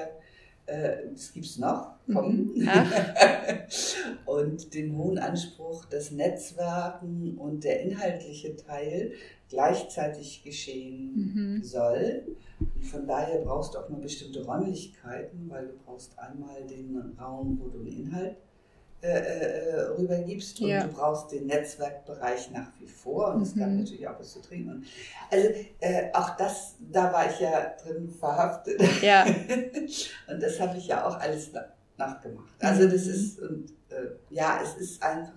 äh, 0.66 1.08
das 1.12 1.32
gibt 1.32 1.46
es 1.46 1.58
noch, 1.58 1.94
kommen. 2.12 2.52
Mhm. 2.54 2.68
und 4.26 4.74
den 4.74 4.96
hohen 4.96 5.18
Anspruch, 5.18 5.84
dass 5.86 6.10
Netzwerken 6.10 7.36
und 7.38 7.64
der 7.64 7.82
inhaltliche 7.82 8.56
Teil 8.56 9.12
gleichzeitig 9.48 10.42
geschehen 10.42 11.14
mhm. 11.14 11.62
soll. 11.62 12.36
Und 12.58 12.84
von 12.84 13.06
daher 13.06 13.40
brauchst 13.40 13.74
du 13.74 13.78
auch 13.78 13.88
mal 13.88 14.00
bestimmte 14.00 14.44
Räumlichkeiten, 14.44 15.48
weil 15.48 15.68
du 15.68 15.74
brauchst 15.84 16.18
einmal 16.18 16.64
den 16.66 16.96
Raum, 17.18 17.58
wo 17.60 17.68
du 17.68 17.80
einen 17.80 17.88
Inhalt 17.88 18.36
äh, 19.04 19.18
äh, 19.18 19.80
rübergibst 19.98 20.62
und 20.62 20.68
ja. 20.68 20.84
du 20.84 20.88
brauchst 20.88 21.30
den 21.30 21.46
Netzwerkbereich 21.46 22.50
nach 22.52 22.68
wie 22.80 22.86
vor 22.86 23.34
und 23.34 23.42
es 23.42 23.54
mhm. 23.54 23.60
gab 23.60 23.68
natürlich 23.68 24.08
auch 24.08 24.18
was 24.18 24.32
zu 24.32 24.40
trinken. 24.40 24.70
Und 24.70 24.86
also 25.30 25.48
äh, 25.80 26.10
auch 26.14 26.38
das, 26.38 26.76
da 26.90 27.12
war 27.12 27.30
ich 27.30 27.38
ja 27.38 27.74
drin 27.84 28.08
verhaftet. 28.08 28.80
Ja. 29.02 29.26
und 30.28 30.42
das 30.42 30.58
habe 30.58 30.78
ich 30.78 30.86
ja 30.86 31.06
auch 31.06 31.20
alles 31.20 31.50
nachgemacht. 31.98 32.48
Also 32.60 32.88
das 32.88 33.04
mhm. 33.04 33.10
ist, 33.12 33.40
und, 33.40 33.70
äh, 33.90 34.06
ja, 34.30 34.60
es 34.62 34.74
ist 34.80 35.02
einfach 35.02 35.34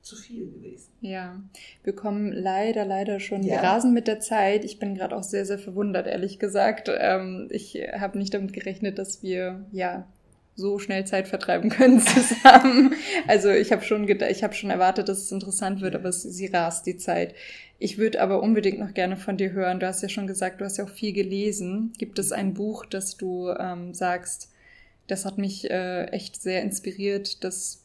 zu 0.00 0.14
viel 0.14 0.52
gewesen. 0.52 0.92
Ja, 1.00 1.42
wir 1.82 1.96
kommen 1.96 2.30
leider, 2.30 2.84
leider 2.84 3.18
schon, 3.18 3.42
ja. 3.42 3.56
wir 3.56 3.68
rasen 3.68 3.92
mit 3.92 4.06
der 4.06 4.20
Zeit. 4.20 4.64
Ich 4.64 4.78
bin 4.78 4.94
gerade 4.94 5.16
auch 5.16 5.24
sehr, 5.24 5.44
sehr 5.44 5.58
verwundert, 5.58 6.06
ehrlich 6.06 6.38
gesagt. 6.38 6.88
Ähm, 6.96 7.48
ich 7.50 7.74
habe 7.98 8.16
nicht 8.16 8.32
damit 8.32 8.52
gerechnet, 8.52 9.00
dass 9.00 9.24
wir 9.24 9.66
ja 9.72 10.06
so 10.58 10.80
schnell 10.80 11.06
Zeit 11.06 11.28
vertreiben 11.28 11.70
können 11.70 12.00
zusammen. 12.04 12.94
also 13.28 13.48
ich 13.48 13.70
habe 13.70 13.84
schon 13.84 14.06
gedacht, 14.06 14.32
ich 14.32 14.42
habe 14.42 14.54
schon 14.54 14.70
erwartet, 14.70 15.08
dass 15.08 15.18
es 15.18 15.32
interessant 15.32 15.80
wird, 15.80 15.94
aber 15.94 16.08
es, 16.08 16.22
sie 16.22 16.46
rast 16.46 16.84
die 16.86 16.96
Zeit. 16.96 17.34
Ich 17.78 17.96
würde 17.96 18.20
aber 18.20 18.42
unbedingt 18.42 18.80
noch 18.80 18.92
gerne 18.92 19.16
von 19.16 19.36
dir 19.36 19.52
hören. 19.52 19.78
Du 19.78 19.86
hast 19.86 20.02
ja 20.02 20.08
schon 20.08 20.26
gesagt, 20.26 20.60
du 20.60 20.64
hast 20.64 20.76
ja 20.76 20.84
auch 20.84 20.88
viel 20.90 21.12
gelesen. 21.12 21.92
Gibt 21.96 22.18
es 22.18 22.32
ein 22.32 22.54
Buch, 22.54 22.84
das 22.84 23.16
du 23.16 23.50
ähm, 23.50 23.94
sagst, 23.94 24.50
das 25.06 25.24
hat 25.24 25.38
mich 25.38 25.70
äh, 25.70 26.06
echt 26.06 26.42
sehr 26.42 26.62
inspiriert, 26.62 27.44
das 27.44 27.84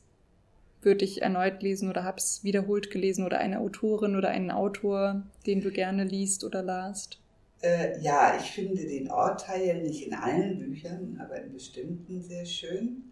würde 0.81 1.05
ich 1.05 1.21
erneut 1.21 1.61
lesen 1.61 1.89
oder 1.89 2.03
hab's 2.03 2.43
wiederholt 2.43 2.89
gelesen 2.89 3.23
oder 3.23 3.37
eine 3.37 3.59
Autorin 3.59 4.15
oder 4.15 4.29
einen 4.29 4.51
Autor, 4.51 5.21
den 5.45 5.61
du 5.61 5.71
gerne 5.71 6.03
liest 6.03 6.43
oder 6.43 6.63
lasst? 6.63 7.19
Äh, 7.63 8.01
ja, 8.01 8.37
ich 8.37 8.51
finde 8.51 8.85
den 8.85 9.09
Orteil 9.09 9.81
nicht 9.81 10.05
in 10.05 10.13
allen 10.13 10.59
Büchern, 10.59 11.17
aber 11.23 11.41
in 11.41 11.53
bestimmten 11.53 12.21
sehr 12.21 12.45
schön. 12.45 13.03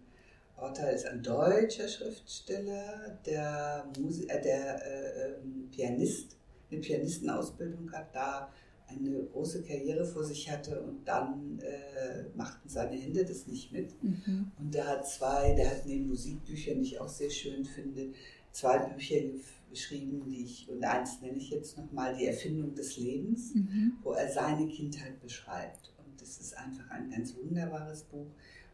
Orteil 0.57 0.93
ist 0.93 1.05
ein 1.05 1.23
deutscher 1.23 1.87
Schriftsteller, 1.87 3.17
der, 3.25 3.89
Musi 3.97 4.25
äh, 4.27 4.41
der 4.41 4.85
äh, 4.85 5.31
ähm, 5.39 5.69
Pianist, 5.71 6.35
eine 6.69 6.81
Pianistenausbildung 6.81 7.91
hat, 7.93 8.13
da 8.13 8.51
eine 8.87 9.23
große 9.23 9.63
Karriere 9.63 10.03
vor 10.03 10.25
sich 10.25 10.51
hatte 10.51 10.81
und 10.81 11.07
dann 11.07 11.59
äh, 11.59 12.25
machten 12.35 12.67
seine 12.67 12.97
Hände 12.97 13.23
das 13.23 13.47
nicht 13.47 13.71
mit. 13.71 14.03
Mhm. 14.03 14.51
Und 14.59 14.73
der 14.73 14.85
hat 14.85 15.07
zwei, 15.07 15.53
der 15.53 15.69
hat 15.69 15.85
neben 15.85 16.09
Musikbüchern, 16.09 16.81
die 16.81 16.89
ich 16.89 16.99
auch 16.99 17.07
sehr 17.07 17.29
schön 17.29 17.63
finde, 17.63 18.09
zwei 18.51 18.79
Bücher 18.79 19.21
geschrieben, 19.71 20.23
die 20.25 20.43
ich, 20.43 20.69
und 20.69 20.83
eins 20.83 21.21
nenne 21.21 21.37
ich 21.37 21.49
jetzt 21.49 21.77
nochmal, 21.77 22.15
die 22.15 22.27
Erfindung 22.27 22.75
des 22.75 22.97
Lebens, 22.97 23.55
mhm. 23.55 23.93
wo 24.03 24.11
er 24.11 24.29
seine 24.31 24.67
Kindheit 24.67 25.19
beschreibt. 25.21 25.93
Und 25.97 26.21
das 26.21 26.39
ist 26.39 26.55
einfach 26.57 26.89
ein 26.91 27.09
ganz 27.09 27.35
wunderbares 27.35 28.03
Buch, 28.03 28.27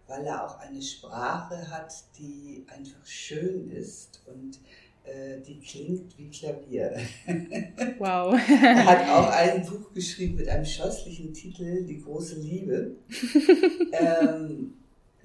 weil 0.07 0.25
er 0.25 0.45
auch 0.45 0.59
eine 0.59 0.81
Sprache 0.81 1.69
hat, 1.69 1.93
die 2.17 2.65
einfach 2.67 3.05
schön 3.05 3.69
ist 3.69 4.21
und 4.25 4.59
äh, 5.03 5.39
die 5.41 5.59
klingt 5.59 6.17
wie 6.17 6.29
Klavier. 6.29 6.97
Wow. 7.99 8.33
er 8.33 8.85
hat 8.85 9.09
auch 9.09 9.31
ein 9.31 9.65
Buch 9.65 9.93
geschrieben 9.93 10.35
mit 10.35 10.49
einem 10.49 10.65
scheußlichen 10.65 11.33
Titel, 11.33 11.85
Die 11.85 12.01
große 12.01 12.39
Liebe. 12.39 12.95
ähm, 13.91 14.73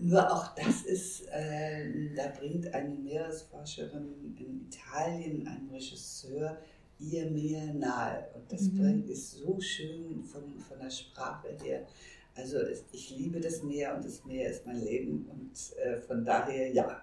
nur 0.03 0.33
auch 0.33 0.55
das 0.57 0.83
ist, 0.83 1.29
äh, 1.29 2.15
da 2.17 2.29
bringt 2.29 2.75
eine 2.75 2.95
Meeresforscherin 2.95 4.35
in 4.37 4.67
Italien, 4.67 5.47
ein 5.47 5.69
Regisseur, 5.73 6.59
ihr 6.99 7.31
Meer 7.31 7.73
nahe. 7.75 8.27
Und 8.35 8.51
das 8.53 8.63
mhm. 8.63 8.79
bringt, 8.79 9.09
ist 9.09 9.33
so 9.33 9.61
schön 9.61 10.25
von, 10.25 10.59
von 10.59 10.79
der 10.81 10.91
Sprache 10.91 11.57
her. 11.63 11.87
Also 12.35 12.59
ich 12.91 13.17
liebe 13.17 13.41
das 13.41 13.63
Meer 13.63 13.95
und 13.95 14.05
das 14.05 14.25
Meer 14.25 14.51
ist 14.51 14.67
mein 14.67 14.83
Leben. 14.83 15.29
Und 15.31 15.77
äh, 15.79 16.01
von 16.01 16.25
daher, 16.25 16.73
ja, 16.73 17.03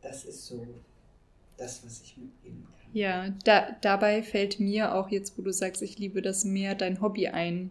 das 0.00 0.24
ist 0.24 0.46
so 0.46 0.66
das, 1.58 1.84
was 1.84 2.00
ich 2.02 2.16
mitgeben 2.16 2.64
kann. 2.64 2.90
Ja, 2.94 3.34
da, 3.44 3.76
dabei 3.82 4.22
fällt 4.22 4.60
mir 4.60 4.94
auch 4.94 5.10
jetzt, 5.10 5.36
wo 5.36 5.42
du 5.42 5.52
sagst, 5.52 5.82
ich 5.82 5.98
liebe 5.98 6.22
das 6.22 6.44
Meer, 6.44 6.74
dein 6.74 7.02
Hobby 7.02 7.28
ein. 7.28 7.70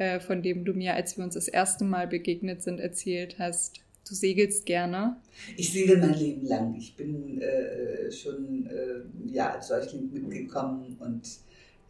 Äh, 0.00 0.18
von 0.18 0.40
dem 0.40 0.64
du 0.64 0.72
mir, 0.72 0.94
als 0.94 1.18
wir 1.18 1.24
uns 1.24 1.34
das 1.34 1.46
erste 1.46 1.84
Mal 1.84 2.06
begegnet 2.06 2.62
sind, 2.62 2.80
erzählt 2.80 3.38
hast. 3.38 3.80
du 4.08 4.14
segelst 4.14 4.64
gerne. 4.64 5.16
Ich 5.58 5.74
segel 5.74 5.98
mein 5.98 6.14
Leben 6.14 6.46
lang. 6.46 6.74
Ich 6.74 6.96
bin 6.96 7.38
äh, 7.42 8.10
schon 8.10 8.66
äh, 8.66 9.30
ja, 9.30 9.52
als 9.52 9.68
Säugling 9.68 10.10
mitgekommen 10.10 10.96
und 11.00 11.28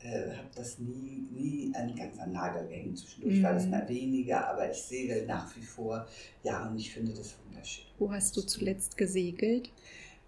äh, 0.03 0.37
habe 0.37 0.49
das 0.57 0.81
nie, 0.81 1.29
nie 1.31 1.73
an 1.73 1.95
ganz 1.95 2.19
an 2.19 2.33
Nagel 2.33 2.67
gehängt. 2.67 2.99
Zwischendurch 2.99 3.37
mhm. 3.37 3.43
war 3.45 3.53
das 3.53 3.67
mhm. 3.67 3.71
mal 3.71 3.89
weniger, 3.89 4.49
aber 4.49 4.69
ich 4.69 4.79
segel 4.79 5.25
nach 5.27 5.57
wie 5.57 5.63
vor. 5.63 6.05
Ja, 6.43 6.69
und 6.69 6.77
ich 6.77 6.93
finde 6.93 7.13
das 7.13 7.37
wunderschön. 7.47 7.85
Wo 8.01 8.11
hast 8.11 8.37
du 8.37 8.41
zuletzt 8.41 8.97
gesegelt? 8.97 9.71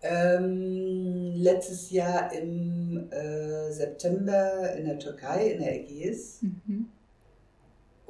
Ähm, 0.02 1.32
letztes 1.34 1.90
Jahr 1.90 2.32
im 2.32 3.10
äh, 3.10 3.72
September 3.72 4.72
in 4.76 4.84
der 4.84 5.00
Türkei, 5.00 5.50
in 5.50 5.58
der 5.58 5.80
Ägäis. 5.80 6.42
Mhm. 6.42 6.86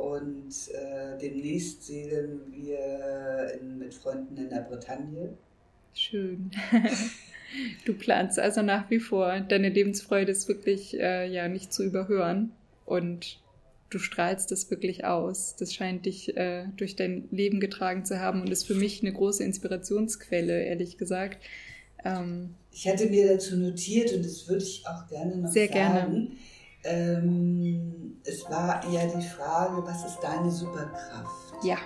Und 0.03 0.53
äh, 0.73 1.17
demnächst 1.21 1.85
segeln 1.85 2.41
wir 2.51 3.53
in, 3.61 3.79
mit 3.79 3.95
Freunden 3.95 4.37
in 4.37 4.51
der 4.51 4.63
Bretagne. 4.63 5.35
Schön. 5.95 6.51
du 7.87 7.95
planst 7.95 8.41
also 8.41 8.63
nach 8.63 8.91
wie 8.91 8.99
vor. 8.99 9.39
Deine 9.41 9.69
Lebensfreude 9.69 10.33
ist 10.33 10.49
wirklich 10.49 10.99
äh, 10.99 11.33
ja 11.33 11.47
nicht 11.47 11.73
zu 11.73 11.85
überhören. 11.85 12.51
Und 12.85 13.39
du 13.91 14.01
strahlst 14.01 14.51
das 14.51 14.69
wirklich 14.73 15.05
aus. 15.05 15.55
Das 15.55 15.73
scheint 15.73 16.05
dich 16.05 16.37
äh, 16.37 16.65
durch 16.77 16.97
dein 16.97 17.29
Leben 17.31 17.61
getragen 17.61 18.05
zu 18.05 18.19
haben 18.19 18.41
und 18.41 18.51
ist 18.51 18.67
für 18.67 18.75
mich 18.75 19.03
eine 19.03 19.13
große 19.13 19.45
Inspirationsquelle, 19.45 20.65
ehrlich 20.65 20.99
gesagt. 20.99 21.41
Ähm, 22.05 22.57
ich 22.73 22.89
hatte 22.89 23.07
mir 23.07 23.29
dazu 23.29 23.57
notiert 23.57 24.13
und 24.13 24.25
das 24.25 24.49
würde 24.49 24.65
ich 24.65 24.85
auch 24.85 25.07
gerne 25.09 25.37
noch 25.37 25.53
sehr 25.53 25.69
sagen. 25.69 25.75
Gerne. 25.75 26.29
Ähm, 26.85 28.21
es 28.25 28.49
war 28.51 28.83
eher 28.85 29.07
die 29.07 29.23
Frage, 29.23 29.85
was 29.87 30.05
ist 30.05 30.19
deine 30.21 30.51
Superkraft? 30.51 31.55
Ja. 31.63 31.77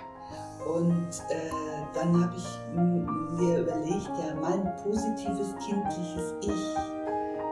Und 0.65 1.09
äh, 1.29 1.51
dann 1.93 2.23
habe 2.23 2.33
ich 2.35 2.47
mir 2.73 3.59
überlegt, 3.59 4.11
ja, 4.17 4.33
mein 4.41 4.75
positives 4.83 5.55
kindliches 5.65 6.33
Ich, 6.41 6.75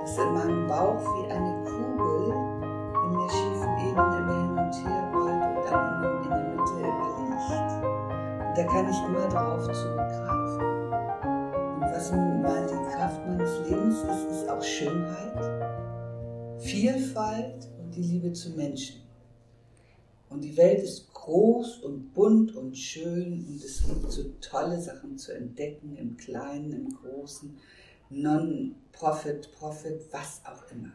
das 0.02 0.18
in 0.18 0.34
meinem 0.34 0.68
Bauch 0.68 1.00
wie 1.00 1.32
eine 1.32 1.64
Kugel 1.64 2.34
in 3.06 3.12
der 3.14 3.30
schiefen 3.30 3.78
Ebene 3.90 4.18
immer 4.18 4.42
hin 4.42 4.58
und 4.58 4.76
her 4.84 5.12
rollt 5.14 5.58
und 5.58 5.72
dann 5.72 6.04
in, 6.04 6.30
der 6.30 6.40
Mitte 6.50 6.74
überliegt. 6.80 7.86
Und 8.42 8.58
da 8.58 8.64
kann 8.64 8.90
ich 8.90 9.04
immer 9.06 9.28
drauf 9.30 9.62
zurückgreifen. 9.62 10.66
Und 11.76 11.82
was 11.82 12.12
mal 12.12 12.66
die 12.68 12.96
Kraft 12.96 13.26
meines 13.28 13.60
Lebens 13.70 14.02
ist, 14.02 14.32
ist 14.32 14.50
auch 14.50 14.64
Schönheit, 14.64 15.85
Vielfalt 16.66 17.70
und 17.80 17.96
die 17.96 18.02
Liebe 18.02 18.34
zu 18.34 18.50
Menschen. 18.50 19.02
Und 20.30 20.42
die 20.42 20.58
Welt 20.58 20.82
ist 20.82 21.14
groß 21.14 21.84
und 21.84 22.12
bunt 22.14 22.56
und 22.56 22.76
schön 22.76 23.46
und 23.48 23.64
es 23.64 23.86
gibt 23.86 24.12
so 24.12 24.24
tolle 24.42 24.82
Sachen 24.82 25.16
zu 25.16 25.32
entdecken, 25.34 25.96
im 25.96 26.18
Kleinen, 26.18 26.74
im 26.74 26.90
Großen, 26.90 27.56
Non-Profit, 28.10 29.52
Profit, 29.52 30.02
was 30.12 30.42
auch 30.44 30.72
immer. 30.72 30.94